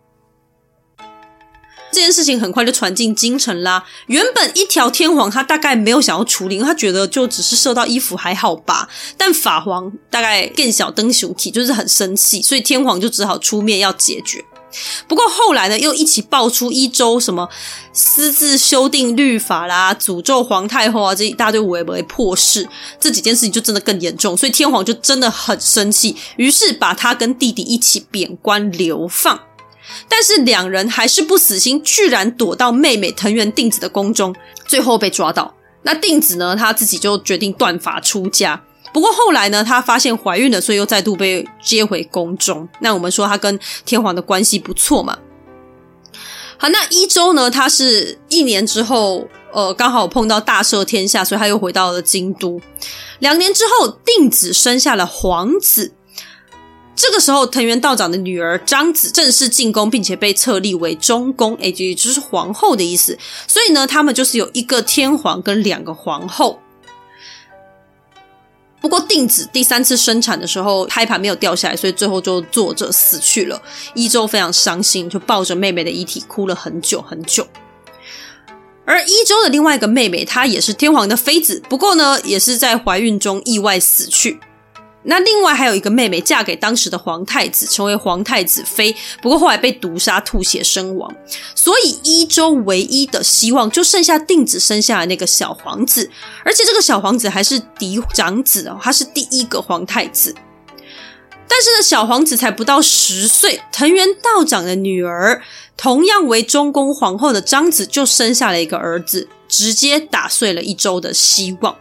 [1.91, 3.85] 这件事情很快就传进京城啦。
[4.07, 8.89] 原本一条天皇他大概没有想要处理，他觉得就只是射到衣服还好吧。
[9.17, 14.45] 但法皇大概更小灯熊体，就是很生气，所以天皇就只好出面要解决。
[15.09, 17.49] 不过后来呢，又一起爆出一周什么
[17.95, 22.69] 私自修订律法啦，诅咒皇太后啊，这一大堆违违破事，
[23.01, 29.41] 这几件事情就真的更严重，所以天皇就真的很生气，于是把他跟弟弟一起贬官流放。
[30.09, 34.35] 但是两人还是不死心，居然躲到妹妹藤原定子的宫中，
[34.67, 35.55] 最后被抓到。
[35.83, 38.63] 那定子呢，他自己就决定断发出家。
[38.93, 42.67] 不过后来呢，她发现怀孕了，所以又再度被接回宫中。
[42.81, 45.19] 那我们说她跟天皇的关系不错嘛。
[46.57, 52.61] 好，那一周呢，他是一年之后，呃，刚好碰到大赦天下，所以他又回到了京都。
[53.21, 55.93] 两年之后，定子生下了皇子。
[57.01, 63.17] 这个时候，藤原道长的女儿张子正式进宫，并且被册立为中宫，也就是皇后的意思。
[63.47, 66.61] 所以呢，他们就是有一个天皇跟两个皇后。
[68.81, 73.63] 不过定子第三次生产的时候，胎盘没有掉下来，所以最后就坐着死去了。
[73.95, 77.47] 伊周非常伤心，就抱着妹妹的遗体哭了很久很久。
[78.85, 84.41] 而伊周的另外一个妹妹，她也是天皇的妃子，不过呢，也是在怀孕中意外死去。
[85.11, 91.11] 那另外还有一个妹妹嫁给当时的皇太子，成为皇太子妃，不过后来被毒杀吐血身亡。
[91.55, 96.11] 所以伊周唯一的希望就剩下定子生下的那个小皇子，
[96.45, 100.35] 而且这个小皇子还是嫡长子哦，他是第一个皇太子。
[101.51, 105.43] 但是呢，小皇子才不到十岁，藤原道长的女儿，
[105.79, 111.75] 同样为中宫皇后的张子就生下了一个儿子，直接打碎了一周的希望。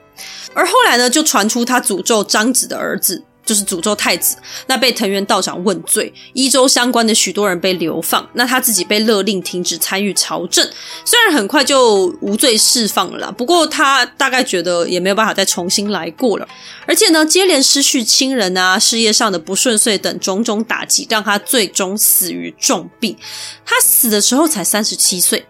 [0.53, 4.35] 而后来呢，就传出他诅咒张子的儿子，就是诅咒太子，
[4.67, 10.67] 那被藤原道长问罪，伊周相关的许多人被流放，那他自己被勒令停止参与朝政，
[11.05, 16.47] 虽然很快就无罪释放了，不过他大概觉得也没有办法再重新来过了，
[16.85, 23.15] 而且呢，接连失去亲人啊，事业上的不顺遂等种种打击，让他最终死于重病。
[23.65, 25.45] 他死的时候才三十七岁，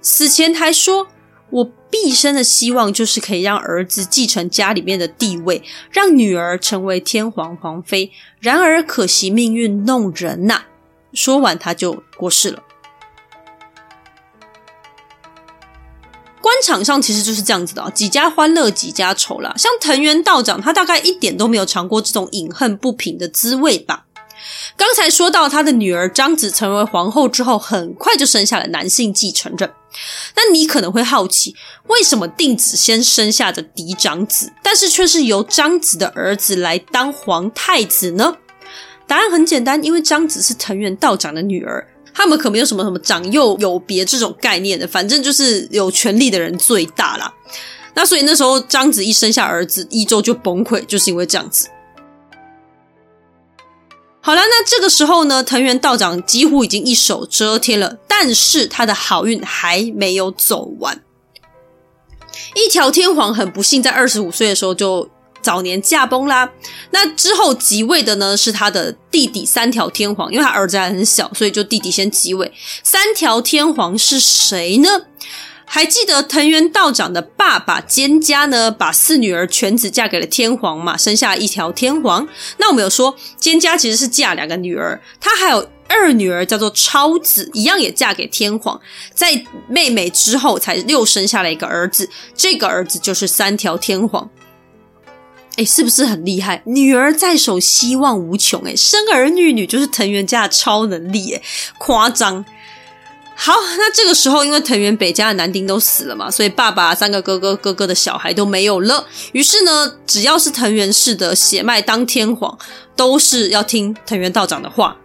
[0.00, 1.08] 死前还说。
[1.52, 8.10] 我毕生的希望就是可以让儿子继承家里面的地位，让女儿成为天皇皇妃。
[8.40, 10.62] 然而可惜命运弄人呐！
[11.12, 12.62] 说完他就过世了。
[16.40, 19.54] 官场上其实就是这样子的啊，几家欢乐几家愁啦。
[19.56, 24.06] 像藤原道长，他大概一点都没有尝过这种饮恨不平的滋味吧。
[24.76, 29.72] 刚才说到他的女儿张子成为皇后之后，很快就生下了男性继承人。
[30.34, 31.54] 那你可能会好奇，
[31.88, 38.36] 为什么定子先生下的嫡长子，但是却是由张子的儿子来当皇太子呢？
[39.06, 47.32] 答案很简单，因为张子是藤原道长的女儿，他们可没有什么什么长幼有别这种概念的，反正就是有权力的人最大啦。
[47.94, 51.68] 那所以那时候张子一生下儿子，伊周就崩溃，就是因为这样子。
[54.24, 61.02] 好了，那这个时候呢，藤原道长几乎已经一手遮天了，但是他的好运还没有走完。
[62.54, 65.10] 一条天皇很不幸，在二十五岁的时候就
[65.42, 66.48] 早年驾崩啦。
[66.92, 72.52] 那之后即位的呢，是他的弟弟三条天皇，因为他儿子还很小，所以就弟弟先即位。
[72.84, 74.88] 三条天皇是谁呢？
[75.74, 82.28] 还记得藤原道长的爸爸菅家呢，把四女儿全子嫁给了天皇嘛，生下一条天皇。
[82.58, 88.78] 那我们有说菅家其实是嫁两个女儿，她还有二女儿叫做超子，一样也嫁给天皇。
[89.14, 94.28] 在妹妹之后，才又生下了一个儿子，这个儿子就是三条天皇。
[95.56, 96.62] 哎，是不是很厉害？
[96.66, 98.60] 女儿在手，希望无穷。
[98.66, 101.42] 哎，生儿育女就是藤原家的超能力，哎，
[101.78, 102.44] 夸张。
[103.34, 109.04] 好，那这个时候，因为藤原北家的男丁都死了嘛，所以爸爸三个哥哥哥哥的小孩都没有了。
[109.32, 112.56] 于是呢，只要是藤原氏的血脉当天皇，
[112.94, 114.96] 都是要听藤原道长的话。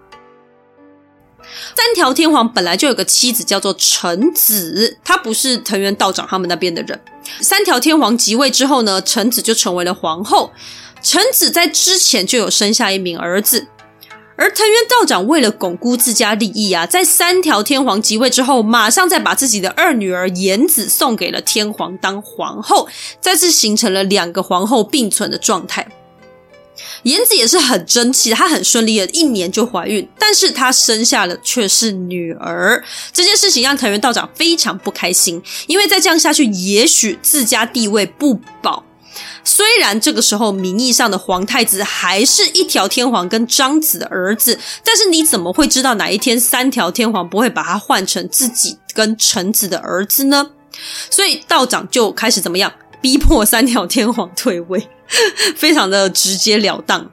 [1.75, 6.99] 三条天皇本来就有个妻子叫做臣子，他不是藤原道长他们那边的人。
[7.39, 10.51] 三条天皇即位之后呢，臣子就成为了皇后。
[11.01, 13.67] 臣子在之前就有生下一名儿子。
[14.37, 22.87] 而藤原道长为了巩固自家利益啊，在三条天皇即位之后，马上再把自己的二女儿延子送给了天皇当皇后，
[23.19, 25.87] 再次形成了两个皇后并存的状态。
[27.01, 32.83] 延子也是很争气，她很顺利的一年就怀孕，但是她生下的却是女儿。
[33.11, 38.83] 这件事情让藤原道长非常不开心，因为再这样下去，也许自家地位不保。
[39.43, 50.51] 虽然这个时候名义上的皇太子还是一条天皇跟张子的儿子，但是你怎么会知道哪一天三条天皇不会把他换成自己跟臣子的儿子呢？
[51.09, 54.89] 所以道长就开始怎么样逼迫三条天皇退位，
[55.55, 57.09] 非常的直截了当。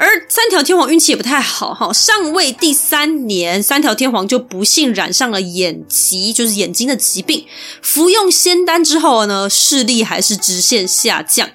[0.00, 7.46] 而三条天皇运气也不太好哈，上位第三年，三条天皇就不幸染上了眼疾，就是眼睛的疾病。
[7.82, 11.50] 服用仙丹之后呢，视力还是直线下降。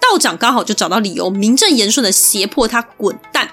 [0.00, 3.50] 道长刚好就找到理由，名正言顺的胁迫他滚蛋。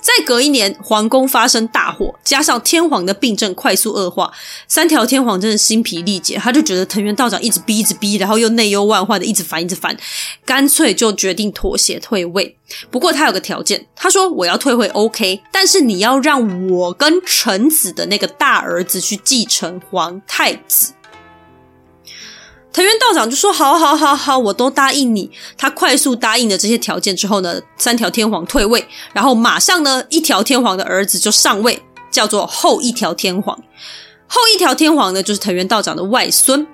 [0.00, 4.32] 再隔一年，皇宫发生大火，加上天皇的病症快速恶化，
[4.66, 9.96] 三条天皇真的心疲力竭，他就觉得藤原道长一直逼，一直逼，然后又内忧外患的，一直烦，一直烦，
[10.44, 12.56] 干脆就决定妥协退位。
[12.90, 20.92] 不过他有个条件，他说我要退位 OK，但是你要让我跟臣子的那个大儿子去继承皇太子。
[22.72, 33.60] 藤原道长就说：“好，好，好，好，我都答应你。”他快速答应了这些条件之后呢，三条天皇退位，然后马上呢，一条天皇的儿子就上位，叫做后一条天皇。
[34.28, 36.64] 后一条天皇呢，就是藤原道长的外孙。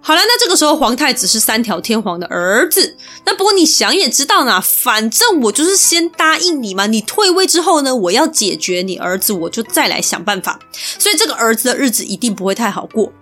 [0.00, 2.96] 好了，那这个时候皇太子是三条天皇的儿子。
[3.24, 6.86] 那不过你想也知道呢，反正我就是先答应你嘛。
[6.86, 10.58] 你退位之后呢，我要解决你儿子，我就再来想办法。
[10.98, 13.12] 所以这个儿子的日子一定不会太好过。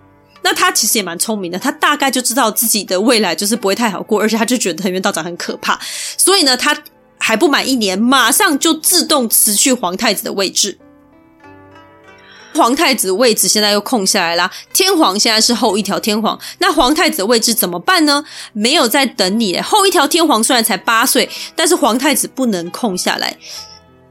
[0.43, 5.79] 那他其实也蛮聪明的，他大概就知道自己的未来就是不会太好过，而且他就觉得藤原道长很可怕，
[6.17, 6.77] 所以呢，他
[7.17, 10.77] 还不满一年，马上就自动辞去皇太子的位置。
[12.53, 18.23] 皇太子位置现在又空下来啦，天皇现在是后一条天皇，那皇太子的位置怎么办呢？
[18.51, 23.37] 没有在等你，后一条天皇虽然才八岁，但是皇太子不能空下来。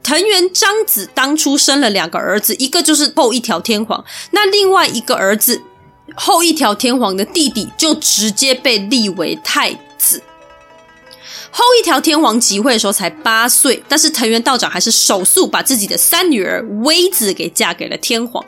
[0.01, 5.61] 藤原彰子当初生了两个儿子，一个就是后一条天皇，那另外一个儿子。
[6.15, 10.21] 后一条天皇的弟弟就直接被立为太子。
[11.49, 18.43] 后一条天皇即位的时候才八岁，但是藤原道长还是手速把自己的三女儿微子给嫁给了天皇，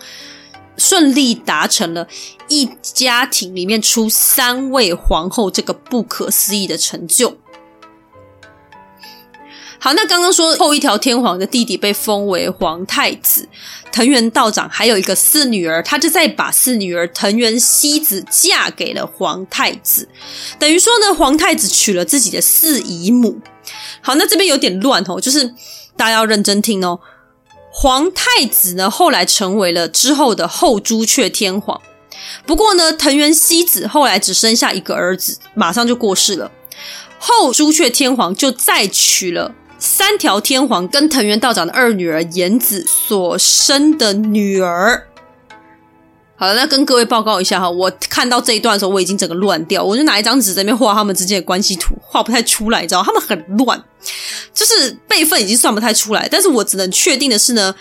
[0.75, 2.07] 顺利达成了
[2.47, 7.37] 一家庭里面出三位皇后这个不可思议的成就。
[9.85, 13.47] 好，那刚刚说后一条天皇的弟弟被封为皇太子，
[13.91, 20.09] 藤原道长还有一个四女儿，他就再把四女儿藤原希子嫁给了皇太子，
[20.57, 23.39] 等于说呢，皇太子娶了自己的四姨母。
[24.01, 25.53] 好，那这边有点乱哦，就是
[25.95, 26.99] 大家要认真听哦。
[27.69, 31.79] 皇太子呢，后来成为了之后的后朱雀天皇，
[32.47, 36.51] 不过呢，藤原希子后来只生下一个儿子，马上就过世了，
[37.19, 39.53] 后朱雀天皇就再娶了。
[39.77, 45.07] 三条天皇跟藤原道长的二女儿延子所生的女儿。
[46.37, 53.81] 好了，那跟各位报告一下哈，我看到这一段的时候，我已经整个乱掉，我就拿一张纸在那边画他们之间的关系图，画不太出来，你知道，他们很乱，
[54.53, 56.27] 就是辈分已经算不太出来。
[56.29, 57.73] 但是我只能确定的是呢，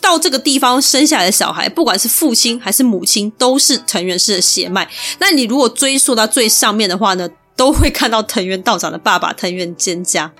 [0.00, 4.88] 到这个地方生下来的小孩，不管是父亲还是母亲，都是藤原氏的血脉。
[5.20, 10.32] 那你如果追溯到最上面的话呢，都会看到藤原道长的爸爸藤原兼家。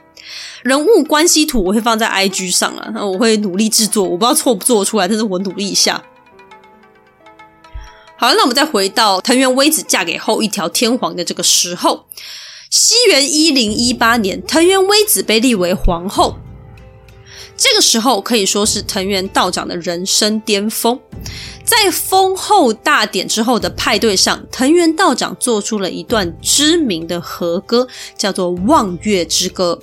[0.63, 6.03] 人物关系图我会放在 IG 上啊，那我会努力制作，我不知道做不做出来，但是我努力一下。
[8.17, 12.05] 好了，那我们再回到藤原微子嫁给后一条天皇的这个时候，
[12.69, 16.37] 西元一零一八年，藤原微子被立为皇后。
[17.57, 20.99] 这个时候可以说是藤原道长的人生巅峰。
[21.63, 29.79] 在封后大典之后的派对上，藤原道长做出了一段知名的和歌，叫做《望月之歌》。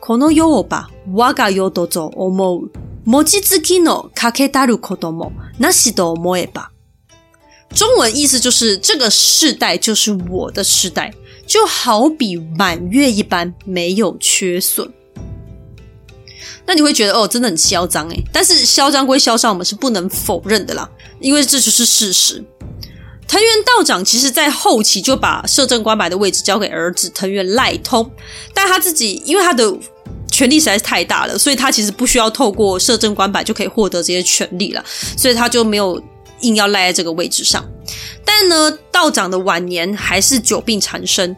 [0.00, 2.70] この世をば我が世と思う。
[3.04, 6.70] 望月のかけたることもなしと思えば。
[7.74, 11.12] 中文意思就是这个世代就是我的世代，
[11.46, 14.92] 就好比满月一般没有缺损。
[16.64, 18.24] 那你会觉得哦，真的很嚣张诶。
[18.32, 20.88] 但是嚣张归嚣张，我们是不能否认的啦，
[21.20, 22.44] 因为这就是事实。
[23.28, 28.10] 藤原道长其实，在后期就把摄政关白的位置交给儿子藤原赖通，
[28.54, 29.76] 但他自己因为他的
[30.41, 34.83] 权力实在是太大了，所以他其实不需要透过摄政官白就可以获得这些权力了，
[35.15, 36.01] 所以他就没有
[36.39, 37.63] 硬要赖在这个位置上。
[38.25, 41.37] 但呢，道长的晚年还是久病缠身。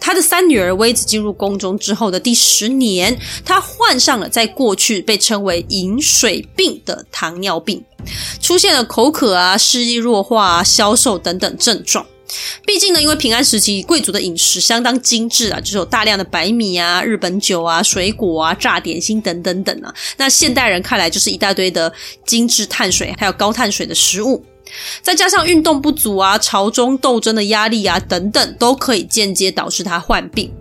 [0.00, 7.84] 他的三女儿薇子进入宫中之后的第十年，他患上了在过去被称为“饮水病”的糖尿病。
[8.40, 12.06] 出现了口渴啊、视力弱化啊、消瘦等等症状。
[12.66, 19.94] 毕竟呢，因为平安时期贵族的饮食相当精致啊，就是有大量的白米啊、日本酒啊、水果啊、炸点心等等等啊。
[20.16, 21.92] 那现代人看来就是一大堆的
[22.26, 24.44] 精致碳水，还有高碳水的食物。
[25.00, 30.52] 再加上运动不足啊、朝中斗争的压力啊等等，都可以间接导致他患病。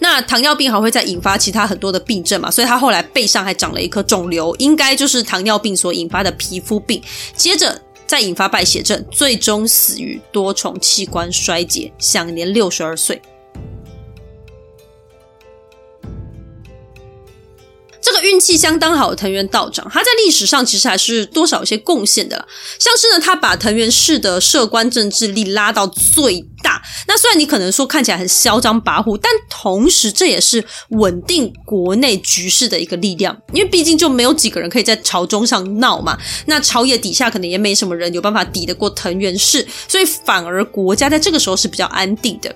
[0.00, 7.00] 那糖尿病还会再引发其他很多的病症嘛，所以他后来背上还长了一颗肿瘤，应该就是糖尿病所引发的皮肤病。
[7.34, 7.80] 接着
[8.10, 13.22] 再引发败血症，最终死于多重器官衰竭，享年六十二岁。
[18.10, 22.44] 这个运气相当好的藤原道长，他在历史上其实还是多少有些贡献的啦。
[22.78, 26.82] 像是呢，他把藤原氏的摄关政治力拉到最大。
[27.06, 33.36] 那虽然你可能说看起来很嚣张跋扈，但同时这也是稳定国内局势的一个力量。
[33.52, 36.18] 因为毕竟就没有几个人可以在朝中上闹嘛。
[36.46, 42.52] 那朝野底下可能也没什么人有办法抵得过藤原氏，所以反而国家在这个时候是比较安定的。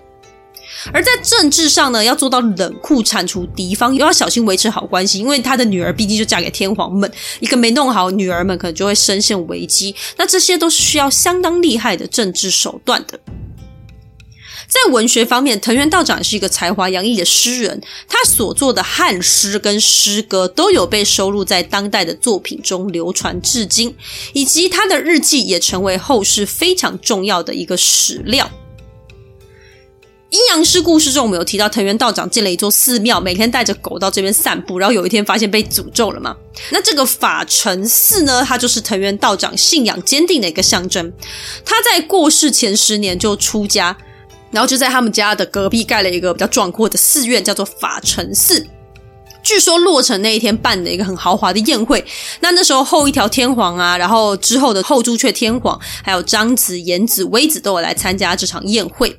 [0.93, 7.11] 而在政治上呢，要做到冷酷铲除敌方，又要小心维持好关系，因为他的女儿毕竟就嫁给天皇们，
[7.41, 9.95] 一个没弄好，女儿们可能就会深陷危机。
[10.17, 13.19] 那这些都是需要相当厉害的政治手段的。
[14.67, 23.95] 在文学方面，藤原道长是一个才华洋溢的诗人，他所作的汉诗跟诗歌都有被收录在当代的作品中，流传至今，
[24.33, 28.51] 以及他的日记也成为后世非常重要的一个史料。
[30.35, 36.35] 阴阳师故事中，我们有提到藤原道长建了一座寺庙，每天带着狗到这边散步，然后有一天发现被诅咒了嘛。
[36.73, 41.13] 那这个法成寺呢，它就是藤原道长信仰坚定的一个象征。
[41.65, 43.97] 他在过世前十年就出家，
[44.51, 48.67] 然后就在他们家的隔壁盖了一个比较壮阔的寺院，叫做法成寺。
[49.45, 52.05] 据说落成那一天办的一个很豪华的宴会，
[52.41, 59.17] 那那时候后一条天皇啊，然后之后的后朱雀天皇，还有长子、言子、微子都有来参加这场宴会。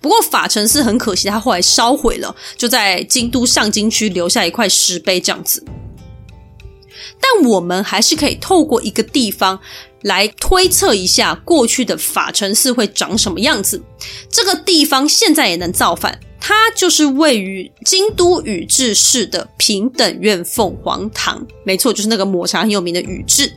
[0.00, 5.64] 不过法成寺很可惜，它后来烧毁了，就在京都上京区留下一块石碑这样子。
[7.20, 9.58] 但我们还是可以透过一个地方
[10.02, 13.82] 来推测一下过去的法成寺会长什么样子。
[14.30, 21.46] 这个地方现在也能造反，它就是位于京都宇治市的平等院凤凰堂。
[21.64, 23.52] 没错，就是那个抹茶很有名的宇治。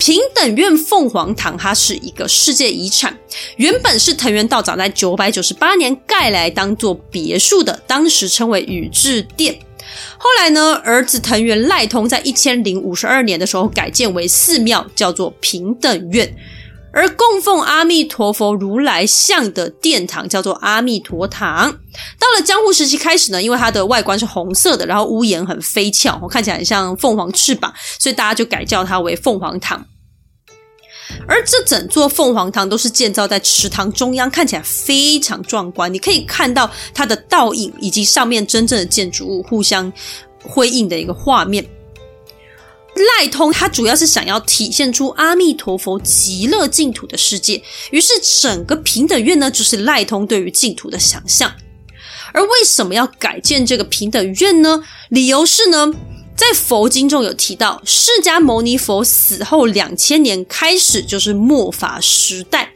[0.00, 3.14] 平等院凤凰堂，它是一个世界遗产，
[3.56, 9.60] 原本是藤原道长在九百九十八年盖来当做别墅的，当时称为宇治殿。
[10.16, 16.34] 后来呢，儿子藤原赖通在一千零五十二年的时候改建为寺庙，叫做平等院。
[16.92, 21.70] 而供奉阿弥陀佛如来像的殿堂叫做阿弥陀堂。
[22.18, 29.86] 到了江户时期开始呢，因为它的外观是红色的，然后屋檐很飞翘，看起来很像凤凰翅膀，所以大家就改叫它为凤凰堂。
[31.26, 35.92] 而这整座凤凰堂都是建造在池塘中央，看起来非常壮观。
[35.92, 39.92] 你可以看到它的倒影以及上面真正的建筑物互相
[40.44, 41.64] 辉映的一个画面。
[43.18, 51.52] 赖通他主要是想要体现出阿弥陀佛极乐净土的世界，于是整个平等院呢，就是赖通对于净土的想象。
[52.32, 54.82] 而为什么要改建这个平等院呢？
[55.08, 55.92] 理由是呢，
[56.36, 62.72] 在佛经中有提到，释迦牟尼佛死后两千年开始就是末法时代。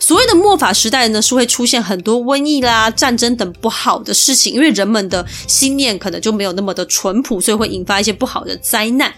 [0.00, 9.14] 所谓的末法时代呢，是会出现很多瘟疫啦、战争等不好的事情，因为人们的心念可能就没有那么的淳朴，所以会引发一些不好的灾难。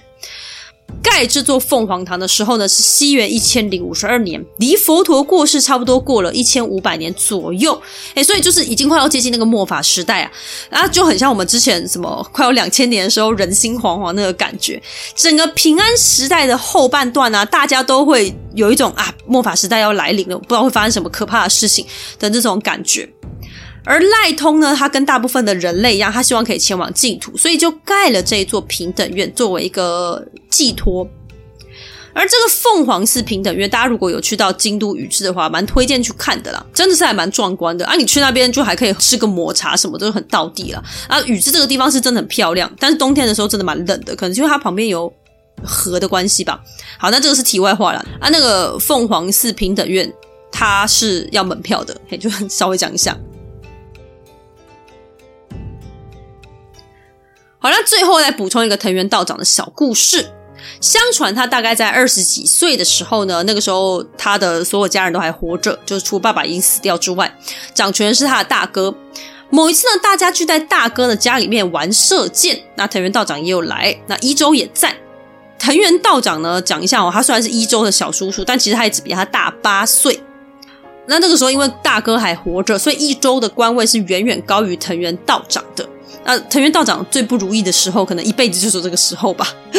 [1.03, 7.81] 盖这座凤凰堂的时候呢，是西元一千零五十二年，离佛陀过世差不多过了一千五百年左右，
[8.15, 10.31] 诶，所以就是已经快要接近那个末法时代啊，
[10.71, 14.81] 啊，就很像我们之前什么快要两千年的时候人心惶惶那个感觉。
[15.15, 21.87] 整个平安时代的后半段啊，大家都会有一种啊末法时代要来临了，不知道会发生什么可怕的事情
[22.19, 23.09] 的这种感觉。
[23.89, 31.09] 而赖通呢，他跟大部分的人类一样，他希望可以前往净土，所以就盖了这一座平等院作为一个寄托。
[32.13, 37.95] 而这个凤凰寺平等院，大家如果有去到京都宇治的话，蛮推荐去看的啦，真的是还蛮壮观的啊！
[37.95, 40.85] 你去那边就还可以吃个抹茶什么，都很道地了。
[41.07, 41.19] 啊。
[41.23, 45.11] 宇治这个地方是真的很漂亮，但是冬天的时候真的蛮冷的，可能因为它旁边有
[45.65, 46.61] 河的关系吧。
[46.99, 48.29] 好，那这个是题外话了啊。
[48.31, 50.13] 那个凤凰寺平等院，
[50.53, 53.17] 它是要门票的，嘿，就稍微讲一下。
[57.61, 60.31] 好，那最后再补充一个藤原道长的小故事。
[60.81, 67.33] 相传他大概在二十几岁的时候呢，那个时候他的所有家人都还活着，就是除爸爸已经死掉之外，
[67.75, 68.95] 掌权是他的大哥。
[69.51, 74.95] 某一次呢，大家聚在大哥的家里面玩射箭，那藤原道长也有来，那一周也在。
[75.59, 80.21] 藤原道长呢，讲一下哦，他虽然是一周的小叔叔，但其实他也只比他大八岁。
[81.07, 85.89] 那那个时候因为大哥还活着，所以一周的官位是远远高于藤原道长的。
[86.25, 89.49] 那藤原道长最不如意的时候，可能一辈子就是这个时候吧。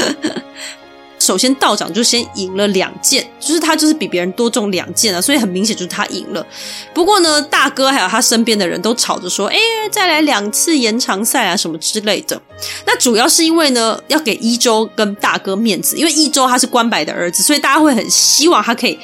[1.20, 6.44] 首先，道长就先赢了两件，就是他就是比别人多中两件啊，所以很明显就是他赢了。
[6.92, 9.58] 不过呢，大哥还有他身边的人都吵着说：“哎，
[9.92, 12.42] 再来两次延长赛啊，什么之类的。”
[12.88, 18.98] 那主要是因为呢，要给一周跟大哥面子，因为一周他是关白的儿子，所以大家会很希望他可以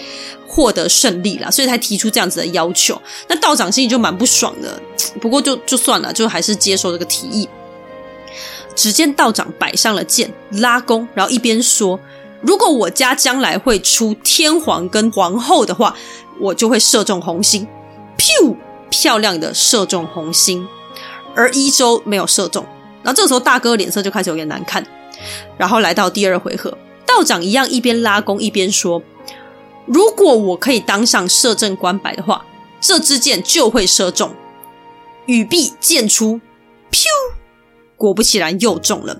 [0.48, 3.02] 获得胜利啦，所以才提出这样子的要求。
[3.28, 4.80] 那道长心里就蛮不爽的，
[5.20, 7.48] 不过就就算了，就还是接受这个提议。
[8.76, 11.98] 只见道长摆上了箭，拉弓，然后一边说
[12.44, 15.96] ：“如果我家将来会出天皇跟皇后的话，
[16.40, 17.66] 我就会射中红心。”
[18.20, 18.56] 噗，
[18.90, 20.68] 漂亮的射中红心，
[21.36, 22.66] 而伊周没有射中。
[23.02, 24.86] 然后这个时候，大哥脸色就开始有点难看。
[25.58, 29.02] 然后来到第二回合，道长一样一边拉弓一边说
[29.86, 32.46] ：“如果我可以当上摄政官白的话，
[32.80, 34.32] 这支箭就会射中。”
[35.28, 36.40] 语毕，箭出，
[36.92, 37.06] 噗。
[37.98, 39.18] 果不其然又中了，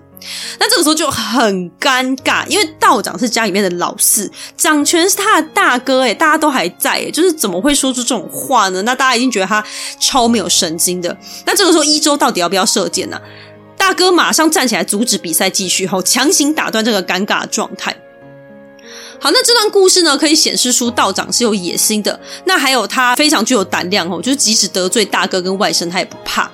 [0.60, 8.82] 那这个时候就很尴尬，因为道长是家里面的老四，掌权是他的大哥，诶，大家都还在，诶，就是怎么会说出这种话呢？
[8.82, 9.66] 那大家一定觉得他
[9.98, 11.18] 超没有神经的。
[11.46, 13.18] 那这个时候一周到底要不要射箭呢？
[13.78, 17.96] 大哥马上站起来阻止比赛继续后，强行打断这个尴尬的状态。
[19.20, 26.52] 好，那这段故事呢，可以显示出道长是有野心的，那还有他非常具有胆量哦，就是即使得罪大哥跟外甥，他也不怕。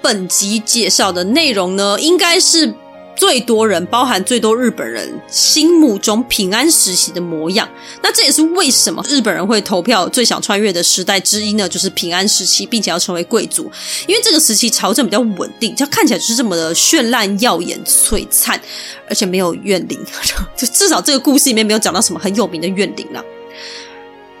[0.00, 2.72] 本集介绍的内容呢，应该是
[3.18, 7.68] 最多人，包含最多日本人心目中平安时期的模样。
[8.00, 11.68] 那这也是为什么日本人会投票最想穿越的时代之一呢？
[11.68, 13.70] 就是平安时期，并且要成为贵族，
[14.06, 18.58] 因为这个时期朝政比较稳定，它看起来就是这么的绚烂耀眼、璀璨，
[19.08, 19.98] 而且没有怨灵，
[20.56, 23.24] 就至少这个故事里面没有讲到什么很有名的怨灵了。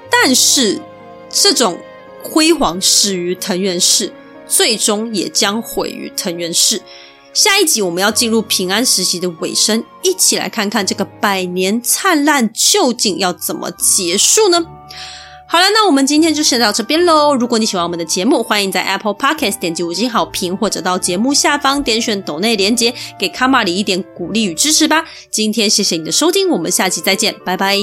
[0.08, 0.80] 但是
[1.28, 1.78] 这种
[2.22, 4.12] 辉煌始于藤原氏。
[4.50, 6.80] 最终也将毁于藤原氏。
[7.32, 14.64] 下一集我们要进入平安时期的尾声，一起来看看这个百年灿烂究竟要怎么结束呢？
[15.50, 17.34] 好了，那我们今天就先到这边喽。
[17.34, 25.06] 如果你喜欢我们的节目，欢迎在 Apple Podcast 点击五星好评，或者到节目下方点选抖内连接，给卡玛里一点鼓励与支持吧。
[25.30, 27.78] 今天谢谢你的收听，我们下期再见，拜拜。